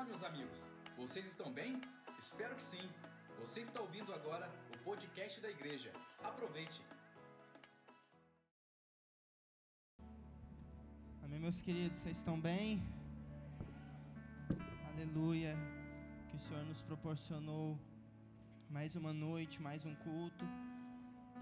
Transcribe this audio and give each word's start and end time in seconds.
Olá, 0.00 0.08
meus 0.08 0.22
amigos. 0.24 0.58
Vocês 0.96 1.26
estão 1.26 1.52
bem? 1.52 1.78
Espero 2.18 2.56
que 2.56 2.62
sim. 2.62 2.88
Você 3.38 3.60
está 3.60 3.82
ouvindo 3.82 4.14
agora 4.14 4.50
o 4.74 4.78
podcast 4.82 5.38
da 5.42 5.50
igreja. 5.50 5.92
Aproveite. 6.24 6.80
Amém, 11.22 11.38
meus 11.38 11.60
queridos, 11.60 11.98
vocês 11.98 12.16
estão 12.16 12.40
bem? 12.40 12.82
Aleluia. 14.90 15.54
Que 16.30 16.36
o 16.36 16.38
Senhor 16.38 16.64
nos 16.64 16.80
proporcionou 16.80 17.78
mais 18.70 18.96
uma 18.96 19.12
noite, 19.12 19.60
mais 19.60 19.84
um 19.84 19.94
culto. 19.96 20.46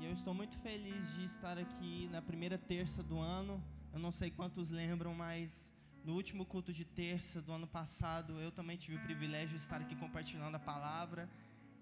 E 0.00 0.04
eu 0.04 0.12
estou 0.12 0.34
muito 0.34 0.58
feliz 0.58 1.14
de 1.14 1.24
estar 1.26 1.56
aqui 1.58 2.08
na 2.10 2.20
primeira 2.20 2.58
terça 2.58 3.04
do 3.04 3.20
ano. 3.20 3.62
Eu 3.92 4.00
não 4.00 4.10
sei 4.10 4.32
quantos 4.32 4.72
lembram, 4.72 5.14
mas 5.14 5.72
no 6.04 6.14
último 6.14 6.44
culto 6.44 6.72
de 6.72 6.84
terça 6.84 7.40
do 7.40 7.52
ano 7.52 7.66
passado, 7.66 8.40
eu 8.40 8.50
também 8.50 8.76
tive 8.76 8.96
o 8.96 9.04
privilégio 9.08 9.56
de 9.56 9.62
estar 9.62 9.80
aqui 9.80 9.94
compartilhando 9.94 10.56
a 10.56 10.60
palavra. 10.72 11.28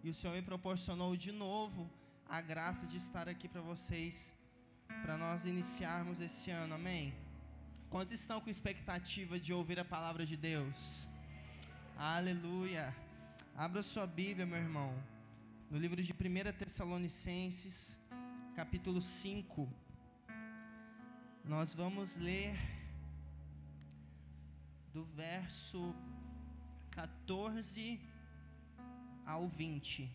E 0.02 0.10
o 0.10 0.14
Senhor 0.14 0.34
me 0.34 0.42
proporcionou 0.42 1.16
de 1.16 1.32
novo 1.32 1.90
a 2.28 2.40
graça 2.40 2.87
de 2.87 2.96
estar 2.96 3.28
aqui 3.28 3.48
para 3.48 3.60
vocês, 3.60 4.34
para 5.02 5.16
nós 5.16 5.45
iniciarmos 5.45 6.20
esse 6.20 6.50
ano. 6.50 6.74
Amém? 6.74 7.14
Quantos 7.88 8.12
estão 8.12 8.40
com 8.40 8.50
expectativa 8.50 9.38
de 9.38 9.52
ouvir 9.52 9.78
a 9.78 9.84
palavra 9.84 10.26
de 10.26 10.37
Deus? 10.37 11.09
Aleluia. 11.96 12.95
Abra 13.56 13.82
sua 13.82 14.06
Bíblia, 14.06 14.45
meu 14.45 14.59
irmão, 14.59 14.92
no 15.70 15.78
livro 15.78 16.02
de 16.02 16.12
1 16.12 16.52
Tessalonicenses, 16.59 17.96
capítulo 18.54 19.01
5. 19.01 19.68
Nós 21.45 21.73
vamos 21.73 22.16
ler 22.16 22.75
do 24.96 25.05
verso 25.05 25.80
14 26.91 28.00
ao 29.32 29.46
20. 29.46 30.10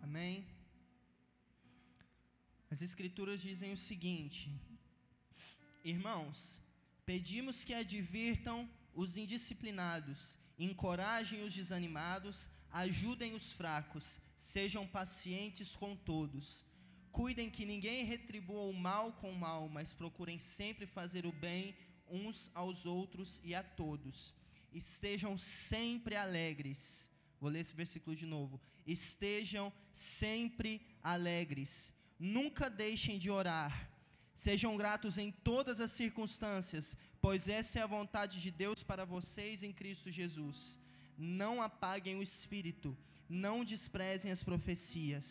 Amém? 0.00 0.46
As 2.70 2.80
Escrituras 2.82 3.40
dizem 3.40 3.72
o 3.72 3.76
seguinte: 3.76 4.48
Irmãos, 5.82 6.60
pedimos 7.04 7.64
que 7.64 7.74
advirtam 7.74 8.58
os 8.94 9.16
indisciplinados, 9.16 10.38
encorajem 10.58 11.42
os 11.42 11.54
desanimados, 11.54 12.48
ajudem 12.70 13.34
os 13.34 13.52
fracos, 13.52 14.20
sejam 14.36 14.86
pacientes 14.86 15.74
com 15.74 15.96
todos. 15.96 16.64
Cuidem 17.10 17.50
que 17.50 17.64
ninguém 17.64 18.04
retribua 18.04 18.62
o 18.62 18.72
mal 18.72 19.12
com 19.14 19.32
o 19.32 19.38
mal, 19.38 19.68
mas 19.68 19.92
procurem 19.92 20.38
sempre 20.38 20.86
fazer 20.86 21.26
o 21.26 21.32
bem 21.32 21.76
uns 22.08 22.50
aos 22.54 22.86
outros 22.86 23.40
e 23.42 23.54
a 23.54 23.62
todos. 23.62 24.34
Estejam 24.72 25.36
sempre 25.36 26.14
alegres. 26.14 27.08
Vou 27.40 27.50
ler 27.50 27.60
esse 27.60 27.74
versículo 27.74 28.14
de 28.14 28.26
novo. 28.26 28.60
Estejam 28.86 29.72
sempre 29.92 30.80
alegres. 31.02 31.92
Nunca 32.18 32.68
deixem 32.68 33.18
de 33.18 33.30
orar 33.30 33.90
Sejam 34.44 34.74
gratos 34.74 35.18
em 35.18 35.30
todas 35.30 35.80
as 35.80 35.90
circunstâncias, 35.90 36.96
pois 37.24 37.48
essa 37.60 37.78
é 37.78 37.82
a 37.82 37.94
vontade 37.98 38.40
de 38.44 38.50
Deus 38.50 38.82
para 38.90 39.04
vocês 39.04 39.62
em 39.62 39.72
Cristo 39.80 40.10
Jesus. 40.10 40.58
Não 41.38 41.54
apaguem 41.68 42.16
o 42.16 42.22
espírito, 42.30 42.96
não 43.28 43.56
desprezem 43.72 44.32
as 44.32 44.42
profecias. 44.42 45.26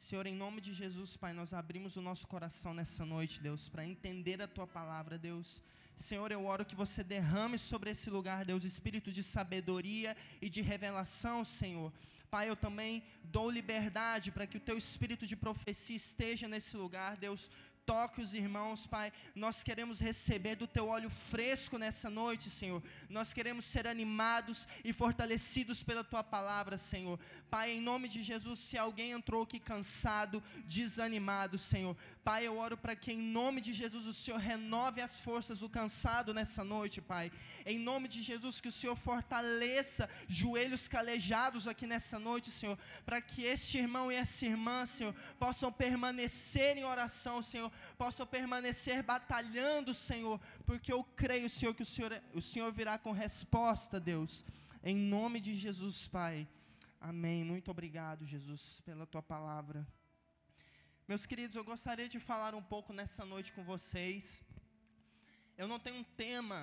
Senhor, 0.00 0.26
em 0.26 0.34
nome 0.34 0.60
de 0.66 0.72
Jesus, 0.72 1.16
Pai, 1.16 1.32
nós 1.32 1.52
abrimos 1.52 1.96
o 1.96 2.02
nosso 2.08 2.26
coração 2.34 2.72
nessa 2.72 3.04
noite, 3.04 3.40
Deus, 3.40 3.68
para 3.68 3.84
entender 3.84 4.40
a 4.40 4.46
tua 4.46 4.66
palavra, 4.66 5.18
Deus. 5.18 5.60
Senhor, 5.96 6.30
eu 6.30 6.44
oro 6.46 6.64
que 6.64 6.76
você 6.76 7.02
derrame 7.02 7.58
sobre 7.58 7.90
esse 7.90 8.08
lugar, 8.08 8.44
Deus, 8.44 8.62
espírito 8.62 9.10
de 9.10 9.22
sabedoria 9.24 10.16
e 10.40 10.48
de 10.48 10.62
revelação, 10.62 11.44
Senhor. 11.44 11.92
Pai, 12.30 12.48
eu 12.48 12.54
também 12.54 13.02
dou 13.24 13.50
liberdade 13.50 14.30
para 14.30 14.46
que 14.46 14.58
o 14.58 14.64
teu 14.68 14.78
espírito 14.78 15.26
de 15.26 15.34
profecia 15.34 15.96
esteja 15.96 16.46
nesse 16.46 16.76
lugar, 16.76 17.16
Deus 17.16 17.50
toque 17.90 18.20
os 18.24 18.32
irmãos, 18.42 18.80
Pai. 18.94 19.08
Nós 19.44 19.56
queremos 19.68 19.98
receber 20.08 20.54
do 20.62 20.66
teu 20.74 20.86
óleo 20.96 21.10
fresco 21.30 21.78
nessa 21.82 22.08
noite, 22.20 22.50
Senhor. 22.58 22.80
Nós 23.16 23.32
queremos 23.36 23.64
ser 23.72 23.84
animados 23.94 24.58
e 24.88 24.92
fortalecidos 24.92 25.82
pela 25.88 26.04
tua 26.10 26.22
palavra, 26.36 26.76
Senhor. 26.76 27.18
Pai, 27.54 27.66
em 27.76 27.80
nome 27.90 28.06
de 28.14 28.20
Jesus, 28.30 28.58
se 28.66 28.76
alguém 28.76 29.12
entrou 29.12 29.42
aqui 29.44 29.58
cansado, 29.58 30.42
desanimado, 30.76 31.56
Senhor, 31.70 31.96
Pai, 32.28 32.40
eu 32.46 32.58
oro 32.64 32.76
para 32.76 32.94
que 33.02 33.10
em 33.10 33.22
nome 33.38 33.58
de 33.66 33.72
Jesus 33.72 34.04
o 34.04 34.12
Senhor 34.12 34.38
renove 34.38 35.00
as 35.00 35.14
forças 35.26 35.60
do 35.60 35.68
cansado 35.76 36.34
nessa 36.38 36.62
noite, 36.62 37.00
Pai. 37.12 37.26
Em 37.64 37.78
nome 37.78 38.06
de 38.14 38.20
Jesus, 38.22 38.60
que 38.60 38.68
o 38.72 38.76
Senhor 38.80 38.96
fortaleça 38.96 40.10
joelhos 40.40 40.82
calejados 40.96 41.66
aqui 41.66 41.86
nessa 41.86 42.18
noite, 42.18 42.50
Senhor, 42.50 42.76
para 43.06 43.22
que 43.28 43.44
este 43.54 43.78
irmão 43.78 44.12
e 44.12 44.16
essa 44.24 44.44
irmã, 44.44 44.84
Senhor, 44.84 45.14
possam 45.38 45.72
permanecer 45.72 46.76
em 46.76 46.84
oração, 46.84 47.36
Senhor, 47.40 47.72
possam 47.96 48.26
permanecer 48.26 49.02
batalhando, 49.02 49.92
Senhor, 49.94 50.40
porque 50.64 50.92
eu 50.92 51.02
creio, 51.04 51.48
Senhor, 51.48 51.74
que 51.74 51.82
o 51.82 51.86
Senhor, 51.86 52.12
o 52.34 52.40
Senhor 52.40 52.72
virá 52.72 52.98
com 52.98 53.12
resposta, 53.12 53.98
Deus, 53.98 54.44
em 54.82 54.96
nome 54.96 55.40
de 55.40 55.54
Jesus, 55.54 56.06
Pai. 56.08 56.48
Amém. 57.00 57.44
Muito 57.44 57.70
obrigado, 57.70 58.26
Jesus, 58.26 58.80
pela 58.80 59.06
tua 59.06 59.22
palavra. 59.22 59.86
Meus 61.06 61.24
queridos, 61.24 61.56
eu 61.56 61.64
gostaria 61.64 62.08
de 62.08 62.20
falar 62.20 62.54
um 62.54 62.62
pouco 62.62 62.92
nessa 62.92 63.24
noite 63.24 63.52
com 63.52 63.62
vocês. 63.62 64.42
Eu 65.56 65.66
não 65.66 65.78
tenho 65.78 65.96
um 66.00 66.04
tema, 66.04 66.58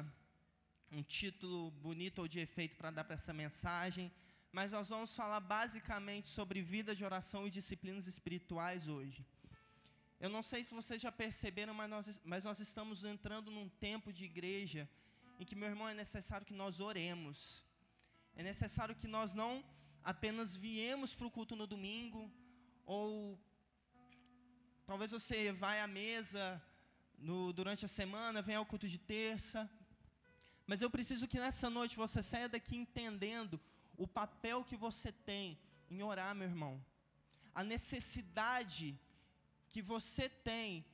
um 0.92 1.02
título 1.02 1.72
bonito 1.72 2.20
ou 2.20 2.28
de 2.28 2.40
efeito 2.40 2.76
para 2.76 2.92
dar 2.92 3.04
para 3.06 3.16
essa 3.16 3.34
mensagem, 3.34 4.12
mas 4.52 4.72
nós 4.72 4.90
vamos 4.90 5.16
falar 5.16 5.40
basicamente 5.40 6.28
sobre 6.28 6.62
vida 6.62 6.94
de 6.96 7.04
oração 7.04 7.48
e 7.48 7.50
disciplinas 7.50 8.08
espirituais 8.08 8.88
hoje. 8.88 9.26
Eu 10.20 10.30
não 10.30 10.42
sei 10.42 10.64
se 10.64 10.74
vocês 10.74 11.02
já 11.02 11.12
perceberam, 11.12 11.74
mas 11.74 11.90
nós, 11.90 12.22
mas 12.24 12.44
nós 12.44 12.60
estamos 12.60 13.04
entrando 13.04 13.52
num 13.52 13.68
tempo 13.68 14.14
de 14.14 14.24
igreja 14.24 14.90
em 15.40 15.46
que, 15.46 15.56
meu 15.56 15.70
irmão, 15.70 15.88
é 15.90 15.94
necessário 15.94 16.48
que 16.50 16.54
nós 16.54 16.80
oremos. 16.80 17.64
É 18.36 18.44
necessário 18.44 18.96
que 18.96 19.08
nós 19.08 19.34
não 19.34 19.64
apenas 20.04 20.56
viemos 20.56 21.14
para 21.16 21.28
o 21.28 21.32
culto 21.38 21.56
no 21.56 21.68
domingo, 21.68 22.22
ou 22.86 23.40
talvez 24.86 25.12
você 25.12 25.52
vai 25.52 25.78
à 25.82 25.88
mesa 25.88 26.44
no, 27.18 27.52
durante 27.52 27.84
a 27.86 27.88
semana, 28.00 28.42
venha 28.42 28.60
ao 28.60 28.66
culto 28.66 28.88
de 28.88 29.00
terça. 29.00 29.70
Mas 30.66 30.82
eu 30.82 30.90
preciso 30.90 31.28
que 31.28 31.40
nessa 31.40 31.70
noite 31.70 31.96
você 32.04 32.22
saia 32.24 32.48
daqui 32.48 32.76
entendendo 32.76 33.60
o 33.98 34.08
papel 34.08 34.64
que 34.64 34.78
você 34.88 35.12
tem 35.12 35.60
em 35.90 36.02
orar, 36.02 36.34
meu 36.36 36.48
irmão. 36.48 36.74
A 37.54 37.64
necessidade 37.64 38.88
que 39.76 39.82
você 39.82 40.26
tem 40.30 40.86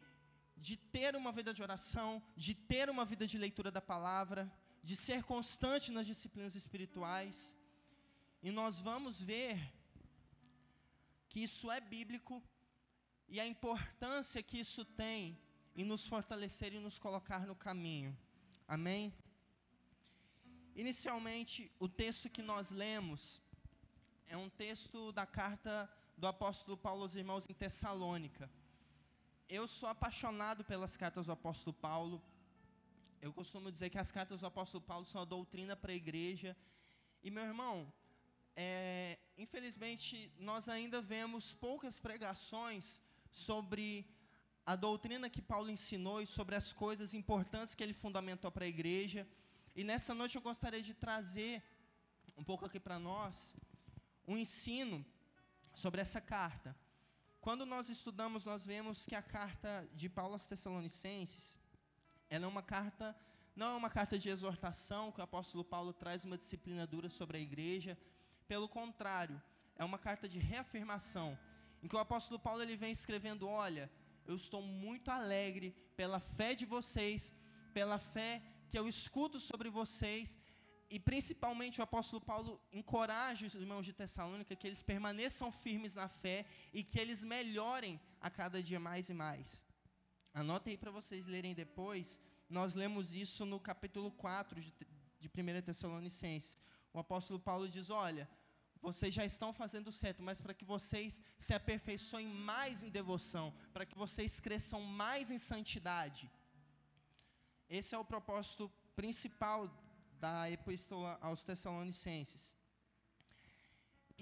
de 0.68 0.76
ter 0.76 1.12
uma 1.16 1.32
vida 1.38 1.52
de 1.58 1.62
oração, 1.66 2.10
de 2.36 2.54
ter 2.72 2.86
uma 2.94 3.06
vida 3.12 3.26
de 3.32 3.38
leitura 3.44 3.70
da 3.76 3.84
palavra, 3.94 4.42
de 4.90 4.96
ser 4.96 5.20
constante 5.32 5.92
nas 5.96 6.08
disciplinas 6.12 6.56
espirituais. 6.62 7.56
E 8.42 8.50
nós 8.60 8.80
vamos 8.88 9.22
ver 9.32 9.56
que 11.30 11.42
isso 11.48 11.70
é 11.70 11.80
bíblico 11.80 12.42
e 13.34 13.40
a 13.40 13.46
importância 13.46 14.42
que 14.50 14.60
isso 14.66 14.84
tem 15.04 15.38
em 15.76 15.86
nos 15.92 16.08
fortalecer 16.14 16.74
e 16.74 16.80
nos 16.80 16.98
colocar 16.98 17.46
no 17.46 17.56
caminho. 17.68 18.18
Amém? 18.68 19.14
Inicialmente, 20.84 21.72
o 21.78 21.88
texto 21.88 22.32
que 22.32 22.42
nós 22.42 22.72
lemos 22.72 23.40
é 24.26 24.36
um 24.36 24.50
texto 24.50 25.12
da 25.12 25.28
carta 25.28 25.88
do 26.18 26.26
apóstolo 26.26 26.76
Paulo 26.76 27.04
aos 27.04 27.14
irmãos 27.14 27.46
em 27.48 27.54
Tessalônica 27.54 28.50
eu 29.58 29.68
sou 29.68 29.90
apaixonado 29.90 30.64
pelas 30.64 30.96
cartas 30.96 31.26
do 31.26 31.34
apóstolo 31.34 31.74
Paulo. 31.74 32.24
Eu 33.22 33.34
costumo 33.34 33.70
dizer 33.70 33.90
que 33.90 33.98
as 34.04 34.10
cartas 34.10 34.40
do 34.40 34.48
apóstolo 34.48 34.82
Paulo 34.82 35.06
são 35.06 35.22
a 35.22 35.26
doutrina 35.26 35.76
para 35.76 35.92
a 35.92 35.96
igreja. 36.04 36.56
E, 37.22 37.30
meu 37.30 37.44
irmão, 37.44 37.92
é, 38.56 39.20
infelizmente, 39.38 40.32
nós 40.40 40.70
ainda 40.70 41.02
vemos 41.02 41.54
poucas 41.54 42.00
pregações 42.00 43.02
sobre 43.30 43.88
a 44.66 44.78
doutrina 44.78 45.30
que 45.30 45.42
Paulo 45.42 45.70
ensinou 45.70 46.22
e 46.22 46.26
sobre 46.38 46.56
as 46.56 46.72
coisas 46.72 47.14
importantes 47.14 47.76
que 47.76 47.84
ele 47.84 47.94
fundamentou 48.06 48.50
para 48.54 48.64
a 48.64 48.74
igreja. 48.76 49.28
E 49.76 49.84
nessa 49.84 50.14
noite 50.16 50.38
eu 50.38 50.42
gostaria 50.42 50.82
de 50.82 50.94
trazer 50.94 51.62
um 52.38 52.44
pouco 52.52 52.66
aqui 52.66 52.80
para 52.80 52.98
nós 52.98 53.54
um 54.26 54.38
ensino 54.38 55.06
sobre 55.74 56.00
essa 56.00 56.22
carta. 56.22 56.74
Quando 57.42 57.66
nós 57.66 57.90
estudamos, 57.90 58.46
nós 58.46 58.68
vemos 58.68 59.04
que 59.04 59.16
a 59.16 59.22
carta 59.22 59.90
de 59.96 60.08
Paulo 60.08 60.34
aos 60.34 60.46
Tessalonicenses, 60.46 61.58
ela 62.30 62.46
é 62.46 62.48
uma 62.48 62.62
carta 62.62 63.16
não 63.56 63.74
é 63.74 63.76
uma 63.76 63.90
carta 63.90 64.18
de 64.18 64.30
exortação 64.30 65.12
que 65.12 65.20
o 65.20 65.24
apóstolo 65.24 65.64
Paulo 65.64 65.92
traz 65.92 66.24
uma 66.24 66.38
disciplina 66.38 66.86
dura 66.88 67.10
sobre 67.10 67.38
a 67.38 67.42
igreja. 67.42 67.98
Pelo 68.48 68.70
contrário, 68.70 69.42
é 69.76 69.84
uma 69.84 69.98
carta 69.98 70.30
de 70.30 70.40
reafirmação, 70.40 71.38
em 71.82 71.88
que 71.88 71.96
o 71.96 72.00
apóstolo 72.00 72.40
Paulo 72.40 72.62
ele 72.62 72.78
vem 72.78 72.92
escrevendo: 72.92 73.48
Olha, 73.48 73.92
eu 74.26 74.36
estou 74.36 74.62
muito 74.62 75.10
alegre 75.10 75.76
pela 75.98 76.20
fé 76.20 76.54
de 76.54 76.66
vocês, 76.66 77.34
pela 77.74 77.98
fé 77.98 78.42
que 78.70 78.78
eu 78.80 78.88
escuto 78.88 79.40
sobre 79.40 79.70
vocês, 79.70 80.40
e 80.96 81.00
principalmente 81.00 81.80
o 81.80 81.84
apóstolo 81.84 82.22
Paulo 82.32 82.52
encoraja 82.80 83.46
os 83.48 83.56
irmãos 83.56 83.86
de 83.86 83.94
Tessalônica 83.94 84.58
que 84.58 84.68
eles 84.68 84.84
permaneçam 84.84 85.50
firmes 85.50 85.96
na 85.96 86.10
fé 86.10 86.46
e 86.74 86.84
que 86.84 87.00
eles 87.00 87.24
melhorem 87.24 88.00
a 88.20 88.30
cada 88.30 88.62
dia 88.62 88.80
mais 88.80 89.10
e 89.10 89.14
mais. 89.14 89.64
Anotem 90.34 90.72
aí 90.72 90.78
para 90.78 90.92
vocês 90.92 91.28
lerem 91.28 91.54
depois, 91.54 92.20
nós 92.50 92.74
lemos 92.74 93.14
isso 93.14 93.46
no 93.46 93.58
capítulo 93.58 94.12
4 94.12 94.60
de, 94.60 94.74
de 95.22 95.30
1 95.30 95.62
Tessalonicenses. 95.62 96.62
O 96.94 97.00
apóstolo 97.00 97.40
Paulo 97.40 97.70
diz: 97.70 97.90
Olha, 97.90 98.30
vocês 98.82 99.14
já 99.14 99.26
estão 99.26 99.54
fazendo 99.54 99.94
certo, 99.94 100.22
mas 100.22 100.42
para 100.42 100.54
que 100.54 100.66
vocês 100.66 101.22
se 101.38 101.54
aperfeiçoem 101.54 102.28
mais 102.28 102.84
em 102.84 102.90
devoção, 102.90 103.54
para 103.72 103.86
que 103.86 103.98
vocês 103.98 104.42
cresçam 104.42 104.82
mais 104.82 105.32
em 105.32 105.38
santidade. 105.38 106.30
Esse 107.70 107.96
é 107.96 107.98
o 107.98 108.10
propósito 108.14 108.70
principal 108.94 109.60
da 110.24 110.34
Epístola 110.56 111.12
aos 111.28 111.44
Tessalonicenses. 111.50 112.44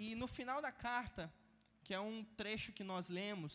E 0.03 0.15
no 0.21 0.27
final 0.37 0.59
da 0.67 0.71
carta, 0.71 1.23
que 1.83 1.93
é 1.97 1.99
um 2.11 2.17
trecho 2.41 2.75
que 2.77 2.85
nós 2.91 3.05
lemos, 3.19 3.53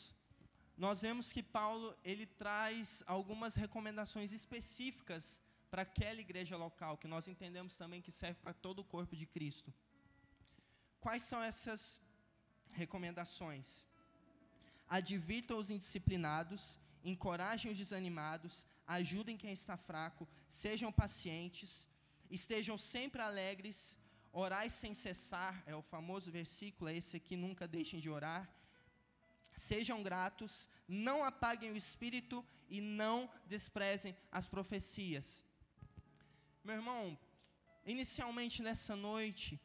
nós 0.84 1.00
vemos 1.06 1.26
que 1.34 1.42
Paulo 1.58 1.88
ele 2.10 2.26
traz 2.42 3.02
algumas 3.06 3.54
recomendações 3.64 4.30
específicas 4.40 5.24
para 5.70 5.82
aquela 5.88 6.20
igreja 6.26 6.56
local, 6.64 6.98
que 7.02 7.12
nós 7.14 7.28
entendemos 7.32 7.76
também 7.82 8.02
que 8.06 8.12
serve 8.20 8.38
para 8.44 8.54
todo 8.66 8.80
o 8.80 8.88
corpo 8.94 9.14
de 9.20 9.26
Cristo. 9.34 9.72
Quais 11.04 11.22
são 11.30 11.40
essas 11.50 11.82
recomendações? 12.82 13.68
Advirtam 14.98 15.56
os 15.62 15.70
indisciplinados, 15.76 16.62
encorajem 17.12 17.72
os 17.72 17.78
desanimados, 17.78 18.54
ajudem 18.98 19.40
quem 19.42 19.52
está 19.60 19.76
fraco, 19.88 20.28
sejam 20.48 20.92
pacientes, 21.02 21.70
estejam 22.30 22.76
sempre 22.76 23.20
alegres, 23.22 23.96
orai 24.32 24.68
sem 24.68 24.94
cessar, 24.94 25.62
é 25.66 25.74
o 25.74 25.82
famoso 25.82 26.30
versículo, 26.30 26.90
é 26.90 26.96
esse 26.96 27.16
aqui, 27.16 27.36
nunca 27.36 27.66
deixem 27.68 28.00
de 28.00 28.10
orar. 28.10 28.44
Sejam 29.54 30.02
gratos, 30.02 30.68
não 30.88 31.22
apaguem 31.22 31.70
o 31.70 31.76
espírito 31.76 32.44
e 32.68 32.80
não 32.80 33.30
desprezem 33.46 34.16
as 34.32 34.46
profecias. 34.54 35.44
Meu 36.64 36.76
irmão, 36.80 37.18
inicialmente 37.86 38.62
nessa 38.62 38.96
noite, 38.96 39.60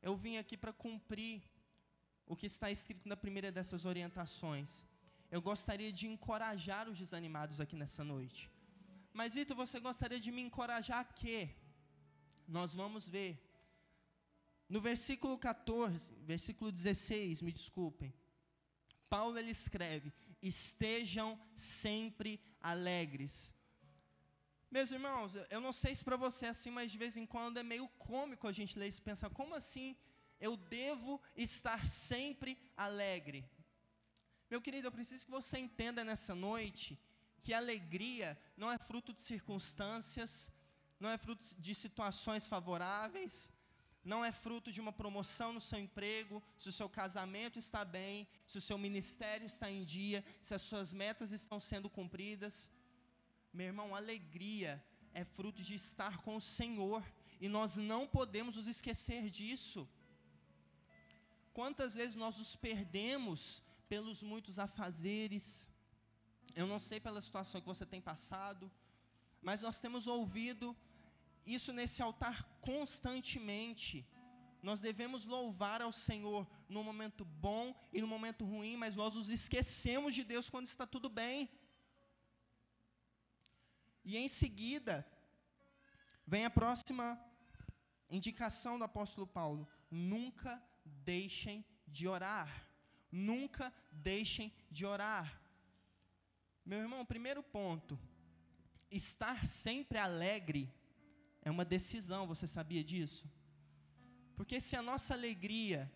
eu 0.00 0.14
vim 0.16 0.36
aqui 0.38 0.56
para 0.56 0.72
cumprir 0.72 1.42
o 2.26 2.36
que 2.36 2.46
está 2.46 2.70
escrito 2.70 3.08
na 3.12 3.16
primeira 3.24 3.50
dessas 3.56 3.84
orientações. 3.92 4.84
Eu 5.30 5.42
gostaria 5.50 5.92
de 5.98 6.06
encorajar 6.06 6.88
os 6.88 6.98
desanimados 6.98 7.60
aqui 7.60 7.76
nessa 7.82 8.02
noite. 8.14 8.42
Mas, 9.12 9.36
Ito, 9.36 9.54
você 9.62 9.78
gostaria 9.88 10.20
de 10.26 10.30
me 10.36 10.42
encorajar 10.48 11.00
a 11.00 11.04
quê? 11.20 11.40
Nós 12.46 12.74
vamos 12.74 13.08
ver. 13.08 13.40
No 14.68 14.80
versículo 14.80 15.38
14, 15.38 16.12
versículo 16.22 16.72
16, 16.72 17.42
me 17.42 17.52
desculpem. 17.52 18.14
Paulo 19.08 19.38
ele 19.38 19.50
escreve: 19.50 20.12
"Estejam 20.42 21.38
sempre 21.54 22.40
alegres". 22.60 23.54
Meus 24.70 24.90
irmãos, 24.90 25.34
eu 25.50 25.60
não 25.60 25.72
sei 25.72 25.94
se 25.94 26.02
para 26.02 26.16
você 26.16 26.46
é 26.46 26.48
assim, 26.48 26.70
mas 26.70 26.90
de 26.90 26.98
vez 26.98 27.16
em 27.16 27.26
quando 27.26 27.58
é 27.58 27.62
meio 27.62 27.86
cômico 28.10 28.48
a 28.48 28.52
gente 28.52 28.78
ler 28.78 28.88
isso 28.88 29.00
e 29.00 29.10
pensar, 29.10 29.30
como 29.30 29.54
assim 29.54 29.96
eu 30.40 30.56
devo 30.56 31.20
estar 31.36 31.86
sempre 31.88 32.58
alegre? 32.76 33.48
Meu 34.50 34.60
querido, 34.60 34.88
eu 34.88 34.92
preciso 34.92 35.24
que 35.24 35.30
você 35.30 35.58
entenda 35.58 36.02
nessa 36.02 36.34
noite 36.34 36.98
que 37.44 37.54
alegria 37.54 38.36
não 38.56 38.72
é 38.72 38.78
fruto 38.78 39.12
de 39.12 39.22
circunstâncias, 39.22 40.50
não 41.04 41.10
é 41.16 41.18
fruto 41.24 41.44
de 41.66 41.74
situações 41.84 42.44
favoráveis, 42.54 43.34
não 44.12 44.20
é 44.28 44.30
fruto 44.44 44.68
de 44.74 44.80
uma 44.84 44.92
promoção 45.00 45.48
no 45.56 45.62
seu 45.68 45.78
emprego, 45.86 46.42
se 46.62 46.68
o 46.70 46.76
seu 46.78 46.88
casamento 47.00 47.58
está 47.64 47.82
bem, 47.98 48.26
se 48.50 48.56
o 48.60 48.64
seu 48.68 48.76
ministério 48.86 49.46
está 49.46 49.70
em 49.70 49.82
dia, 49.96 50.24
se 50.46 50.52
as 50.58 50.62
suas 50.62 50.92
metas 51.02 51.30
estão 51.40 51.58
sendo 51.70 51.90
cumpridas. 51.98 52.70
Meu 53.52 53.66
irmão, 53.66 53.94
alegria 53.94 54.72
é 55.12 55.24
fruto 55.24 55.62
de 55.68 55.74
estar 55.74 56.14
com 56.24 56.36
o 56.36 56.46
Senhor, 56.58 57.02
e 57.44 57.48
nós 57.48 57.76
não 57.76 58.02
podemos 58.06 58.56
nos 58.56 58.68
esquecer 58.74 59.28
disso. 59.38 59.86
Quantas 61.58 61.92
vezes 61.94 62.16
nós 62.24 62.38
nos 62.38 62.56
perdemos 62.56 63.62
pelos 63.92 64.22
muitos 64.22 64.58
afazeres? 64.58 65.68
Eu 66.60 66.66
não 66.66 66.80
sei 66.88 66.98
pela 66.98 67.20
situação 67.20 67.60
que 67.60 67.72
você 67.74 67.84
tem 67.84 68.00
passado, 68.00 68.70
mas 69.48 69.60
nós 69.60 69.78
temos 69.84 70.06
ouvido 70.06 70.74
isso 71.46 71.72
nesse 71.72 72.02
altar 72.02 72.42
constantemente. 72.60 74.06
Nós 74.62 74.80
devemos 74.80 75.26
louvar 75.26 75.82
ao 75.82 75.92
Senhor 75.92 76.48
no 76.68 76.82
momento 76.82 77.24
bom 77.24 77.74
e 77.92 78.00
no 78.00 78.06
momento 78.06 78.44
ruim, 78.44 78.76
mas 78.76 78.96
nós 78.96 79.14
nos 79.14 79.28
esquecemos 79.28 80.14
de 80.14 80.24
Deus 80.24 80.48
quando 80.48 80.66
está 80.66 80.86
tudo 80.86 81.08
bem. 81.08 81.50
E 84.04 84.16
em 84.16 84.28
seguida, 84.28 85.06
vem 86.26 86.44
a 86.44 86.50
próxima 86.50 87.22
indicação 88.08 88.78
do 88.78 88.84
apóstolo 88.84 89.26
Paulo: 89.26 89.68
nunca 89.90 90.62
deixem 90.84 91.64
de 91.86 92.08
orar. 92.08 92.70
Nunca 93.10 93.72
deixem 93.92 94.52
de 94.70 94.84
orar. 94.84 95.40
Meu 96.64 96.80
irmão, 96.80 97.04
primeiro 97.04 97.42
ponto: 97.42 97.98
estar 98.90 99.46
sempre 99.46 99.98
alegre 99.98 100.72
é 101.44 101.50
uma 101.50 101.64
decisão, 101.64 102.26
você 102.26 102.46
sabia 102.46 102.82
disso? 102.82 103.24
Porque 104.36 104.60
se 104.60 104.74
a 104.76 104.82
nossa 104.82 105.14
alegria 105.14 105.90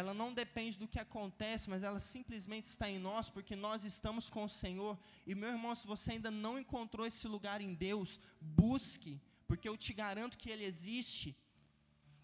ela 0.00 0.14
não 0.14 0.32
depende 0.32 0.78
do 0.78 0.88
que 0.88 0.98
acontece, 0.98 1.68
mas 1.68 1.82
ela 1.82 2.00
simplesmente 2.00 2.64
está 2.64 2.88
em 2.88 2.98
nós, 2.98 3.28
porque 3.28 3.54
nós 3.54 3.84
estamos 3.84 4.30
com 4.30 4.44
o 4.44 4.48
Senhor. 4.48 4.98
E 5.26 5.34
meu 5.34 5.50
irmão, 5.50 5.74
se 5.74 5.86
você 5.86 6.12
ainda 6.12 6.30
não 6.30 6.58
encontrou 6.58 7.06
esse 7.06 7.28
lugar 7.28 7.60
em 7.60 7.74
Deus, 7.74 8.18
busque, 8.40 9.20
porque 9.46 9.68
eu 9.68 9.76
te 9.76 9.92
garanto 9.92 10.38
que 10.38 10.48
ele 10.48 10.64
existe. 10.64 11.36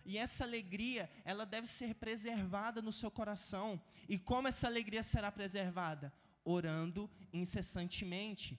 E 0.03 0.17
essa 0.17 0.45
alegria, 0.45 1.11
ela 1.27 1.45
deve 1.45 1.67
ser 1.67 1.95
preservada 1.95 2.81
no 2.81 2.91
seu 2.91 3.11
coração. 3.11 3.79
E 4.09 4.19
como 4.19 4.49
essa 4.49 4.67
alegria 4.67 5.03
será 5.03 5.31
preservada? 5.31 6.11
Orando 6.43 7.11
incessantemente. 7.31 8.59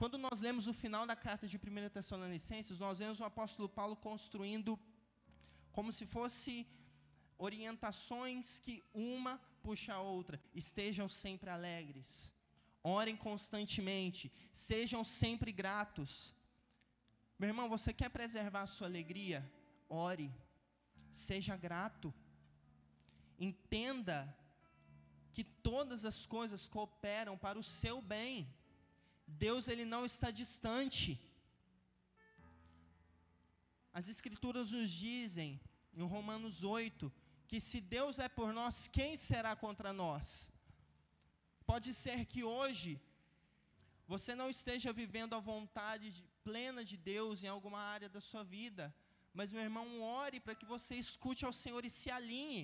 Quando 0.00 0.16
nós 0.16 0.40
lemos 0.40 0.66
o 0.66 0.72
final 0.82 1.06
da 1.10 1.14
carta 1.14 1.46
de 1.46 1.56
1 1.58 1.90
Tessalonicenses, 1.96 2.78
nós 2.84 3.00
vemos 3.00 3.20
o 3.20 3.24
apóstolo 3.24 3.68
Paulo 3.68 3.94
construindo 3.94 4.70
como 5.76 5.92
se 5.96 6.06
fosse 6.14 6.52
orientações 7.46 8.58
que 8.64 8.82
uma 8.94 9.34
puxa 9.64 9.92
a 9.92 10.00
outra. 10.00 10.40
Estejam 10.54 11.06
sempre 11.06 11.50
alegres. 11.50 12.32
Orem 12.82 13.14
constantemente. 13.14 14.32
Sejam 14.54 15.02
sempre 15.04 15.52
gratos. 15.52 16.34
Meu 17.38 17.50
irmão, 17.50 17.68
você 17.68 17.92
quer 17.92 18.08
preservar 18.08 18.62
a 18.62 18.72
sua 18.76 18.86
alegria? 18.86 19.38
Ore. 19.86 20.32
Seja 21.12 21.58
grato. 21.58 22.08
Entenda 23.38 24.18
que 25.34 25.44
todas 25.44 26.06
as 26.06 26.24
coisas 26.24 26.66
cooperam 26.76 27.36
para 27.36 27.58
o 27.58 27.62
seu 27.62 28.00
bem. 28.00 28.48
Deus 29.46 29.68
ele 29.68 29.84
não 29.84 30.04
está 30.04 30.30
distante. 30.30 31.20
As 33.92 34.08
escrituras 34.08 34.72
nos 34.72 34.90
dizem 34.90 35.60
em 35.94 36.02
Romanos 36.02 36.62
8 36.62 37.12
que 37.48 37.60
se 37.68 37.80
Deus 37.80 38.18
é 38.26 38.28
por 38.28 38.52
nós, 38.58 38.86
quem 38.86 39.16
será 39.16 39.52
contra 39.56 39.92
nós? 39.92 40.48
Pode 41.70 41.92
ser 41.92 42.18
que 42.32 42.42
hoje 42.44 42.90
você 44.12 44.32
não 44.40 44.48
esteja 44.56 44.92
vivendo 44.92 45.34
a 45.34 45.40
vontade 45.52 46.06
de, 46.16 46.22
plena 46.44 46.82
de 46.90 46.96
Deus 46.96 47.42
em 47.42 47.50
alguma 47.54 47.80
área 47.94 48.08
da 48.08 48.20
sua 48.20 48.44
vida, 48.56 48.84
mas 49.38 49.52
meu 49.54 49.62
irmão, 49.68 49.86
ore 50.00 50.38
para 50.44 50.54
que 50.60 50.70
você 50.74 50.94
escute 50.94 51.44
ao 51.44 51.52
Senhor 51.62 51.84
e 51.84 51.90
se 51.98 52.08
alinhe. 52.18 52.62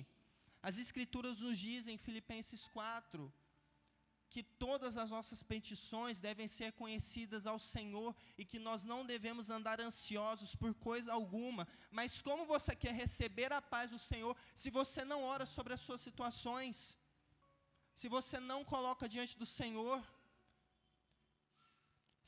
As 0.61 0.77
Escrituras 0.77 1.39
nos 1.45 1.57
dizem 1.59 1.95
em 1.95 2.03
Filipenses 2.07 2.67
4 2.67 3.31
que 4.33 4.43
todas 4.63 4.93
as 5.01 5.09
nossas 5.15 5.41
petições 5.51 6.19
devem 6.27 6.47
ser 6.55 6.69
conhecidas 6.81 7.43
ao 7.51 7.59
Senhor 7.73 8.11
e 8.37 8.43
que 8.49 8.59
nós 8.67 8.83
não 8.91 9.01
devemos 9.11 9.49
andar 9.57 9.79
ansiosos 9.87 10.53
por 10.61 10.73
coisa 10.87 11.13
alguma. 11.13 11.63
Mas 11.99 12.21
como 12.27 12.45
você 12.53 12.75
quer 12.83 12.93
receber 13.03 13.51
a 13.53 13.61
paz 13.73 13.91
do 13.95 14.01
Senhor 14.09 14.33
se 14.61 14.69
você 14.79 15.03
não 15.11 15.21
ora 15.33 15.45
sobre 15.55 15.73
as 15.73 15.81
suas 15.87 16.01
situações? 16.07 16.97
Se 18.01 18.07
você 18.17 18.39
não 18.51 18.61
coloca 18.73 19.13
diante 19.15 19.35
do 19.41 19.47
Senhor? 19.59 19.99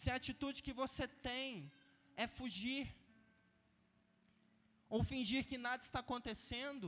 Se 0.01 0.09
a 0.09 0.15
atitude 0.19 0.63
que 0.67 0.79
você 0.83 1.05
tem 1.29 1.47
é 2.23 2.25
fugir, 2.39 2.83
ou 4.93 5.03
fingir 5.03 5.41
que 5.49 5.57
nada 5.67 5.81
está 5.83 5.99
acontecendo, 5.99 6.87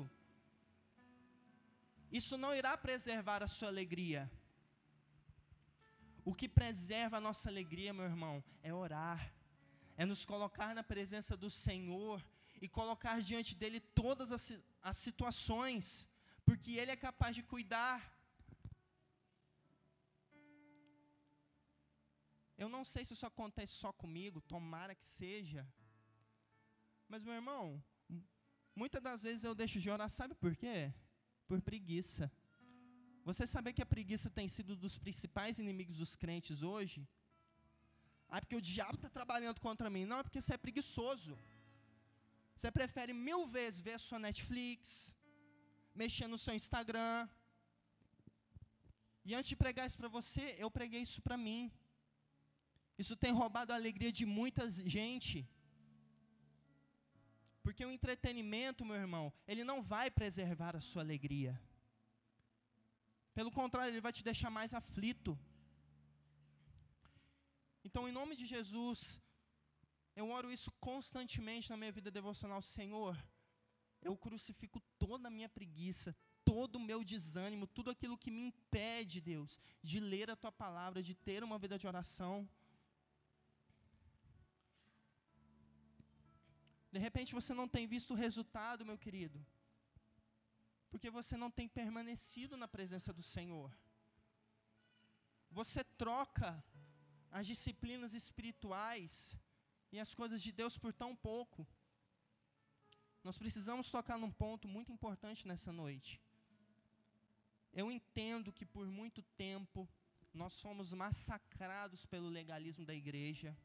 isso 2.20 2.36
não 2.44 2.54
irá 2.60 2.74
preservar 2.86 3.42
a 3.44 3.48
sua 3.56 3.70
alegria. 3.74 4.22
O 6.24 6.34
que 6.34 6.48
preserva 6.48 7.18
a 7.18 7.22
nossa 7.22 7.50
alegria, 7.50 7.94
meu 7.94 8.06
irmão, 8.06 8.44
é 8.62 8.74
orar, 8.74 9.34
é 9.98 10.06
nos 10.06 10.24
colocar 10.26 10.76
na 10.76 10.84
presença 10.84 11.36
do 11.36 11.50
Senhor 11.50 12.24
e 12.62 12.68
colocar 12.70 13.22
diante 13.22 13.56
dele 13.56 13.80
todas 13.80 14.32
as, 14.32 14.54
as 14.82 14.98
situações, 14.98 16.08
porque 16.46 16.74
Ele 16.80 16.92
é 16.92 16.96
capaz 16.96 17.36
de 17.36 17.44
cuidar. 17.44 17.98
Eu 22.56 22.70
não 22.70 22.84
sei 22.86 23.04
se 23.04 23.14
isso 23.14 23.26
acontece 23.26 23.74
só 23.74 23.92
comigo, 23.92 24.40
tomara 24.42 24.94
que 24.94 25.04
seja. 25.04 25.68
Mas, 27.10 27.24
meu 27.24 27.34
irmão, 27.34 27.84
muitas 28.76 29.02
das 29.02 29.24
vezes 29.24 29.44
eu 29.44 29.56
deixo 29.56 29.80
de 29.80 29.90
orar, 29.90 30.10
sabe 30.10 30.36
por 30.36 30.56
quê? 30.56 30.94
Por 31.48 31.60
preguiça. 31.62 32.32
Você 33.30 33.46
sabe 33.54 33.74
que 33.76 33.84
a 33.86 33.92
preguiça 33.94 34.30
tem 34.38 34.48
sido 34.56 34.76
dos 34.84 34.96
principais 35.04 35.60
inimigos 35.64 35.98
dos 36.02 36.14
crentes 36.22 36.64
hoje? 36.74 37.00
Ah, 38.34 38.40
porque 38.42 38.60
o 38.60 38.68
diabo 38.70 38.96
está 38.98 39.10
trabalhando 39.20 39.60
contra 39.68 39.90
mim. 39.96 40.06
Não, 40.12 40.20
é 40.20 40.24
porque 40.26 40.42
você 40.42 40.54
é 40.56 40.66
preguiçoso. 40.66 41.34
Você 42.56 42.70
prefere 42.80 43.14
mil 43.28 43.42
vezes 43.58 43.86
ver 43.88 43.96
a 44.00 44.04
sua 44.08 44.20
Netflix, 44.28 45.14
mexer 46.02 46.28
no 46.34 46.40
seu 46.44 46.54
Instagram. 46.62 47.16
E 49.28 49.36
antes 49.38 49.50
de 49.54 49.58
pregar 49.64 49.86
isso 49.88 50.00
para 50.02 50.14
você, 50.18 50.46
eu 50.64 50.70
preguei 50.80 51.02
isso 51.08 51.22
para 51.28 51.38
mim. 51.46 51.62
Isso 53.02 53.16
tem 53.24 53.34
roubado 53.42 53.72
a 53.72 53.80
alegria 53.82 54.12
de 54.20 54.26
muita 54.40 54.64
gente. 54.96 55.38
Porque 57.64 57.86
o 57.86 57.92
entretenimento, 57.98 58.86
meu 58.90 59.00
irmão, 59.06 59.26
ele 59.48 59.64
não 59.72 59.80
vai 59.94 60.08
preservar 60.10 60.76
a 60.76 60.86
sua 60.90 61.04
alegria. 61.04 61.54
Pelo 63.34 63.52
contrário, 63.60 63.92
ele 63.92 64.06
vai 64.08 64.14
te 64.18 64.24
deixar 64.30 64.50
mais 64.50 64.74
aflito. 64.74 65.38
Então, 67.84 68.08
em 68.08 68.16
nome 68.20 68.36
de 68.36 68.46
Jesus, 68.46 69.00
eu 70.16 70.30
oro 70.38 70.52
isso 70.52 70.72
constantemente 70.88 71.70
na 71.70 71.78
minha 71.78 71.92
vida 71.98 72.12
devocional. 72.20 72.62
Senhor, 72.62 73.16
eu 74.02 74.16
crucifico 74.26 74.80
toda 75.00 75.28
a 75.28 75.36
minha 75.38 75.50
preguiça, 75.58 76.16
todo 76.44 76.76
o 76.76 76.86
meu 76.90 77.04
desânimo, 77.04 77.66
tudo 77.78 77.90
aquilo 77.92 78.18
que 78.24 78.32
me 78.36 78.44
impede, 78.50 79.22
Deus, 79.22 79.60
de 79.82 80.00
ler 80.00 80.30
a 80.30 80.36
tua 80.36 80.52
palavra, 80.52 81.02
de 81.10 81.16
ter 81.28 81.44
uma 81.44 81.58
vida 81.64 81.78
de 81.78 81.88
oração. 81.88 82.36
De 86.92 87.00
repente 87.00 87.34
você 87.40 87.54
não 87.54 87.68
tem 87.76 87.88
visto 87.88 88.12
o 88.12 88.20
resultado, 88.26 88.86
meu 88.86 88.98
querido, 88.98 89.40
porque 90.92 91.10
você 91.10 91.36
não 91.44 91.50
tem 91.50 91.68
permanecido 91.80 92.56
na 92.62 92.68
presença 92.68 93.12
do 93.18 93.24
Senhor. 93.24 93.72
Você 95.50 95.84
troca 96.04 96.50
as 97.32 97.48
disciplinas 97.48 98.14
espirituais 98.14 99.14
e 99.92 100.00
as 100.00 100.14
coisas 100.14 100.42
de 100.42 100.52
Deus 100.52 100.78
por 100.78 100.94
tão 100.94 101.16
pouco. 101.16 101.66
Nós 103.24 103.38
precisamos 103.38 103.90
tocar 103.90 104.18
num 104.18 104.32
ponto 104.44 104.68
muito 104.68 104.92
importante 104.92 105.48
nessa 105.48 105.72
noite. 105.72 106.22
Eu 107.72 107.90
entendo 107.90 108.52
que 108.52 108.66
por 108.66 108.86
muito 109.00 109.22
tempo 109.46 109.88
nós 110.34 110.60
fomos 110.60 110.92
massacrados 110.94 112.06
pelo 112.06 112.30
legalismo 112.30 112.86
da 112.86 112.94
igreja, 112.94 113.58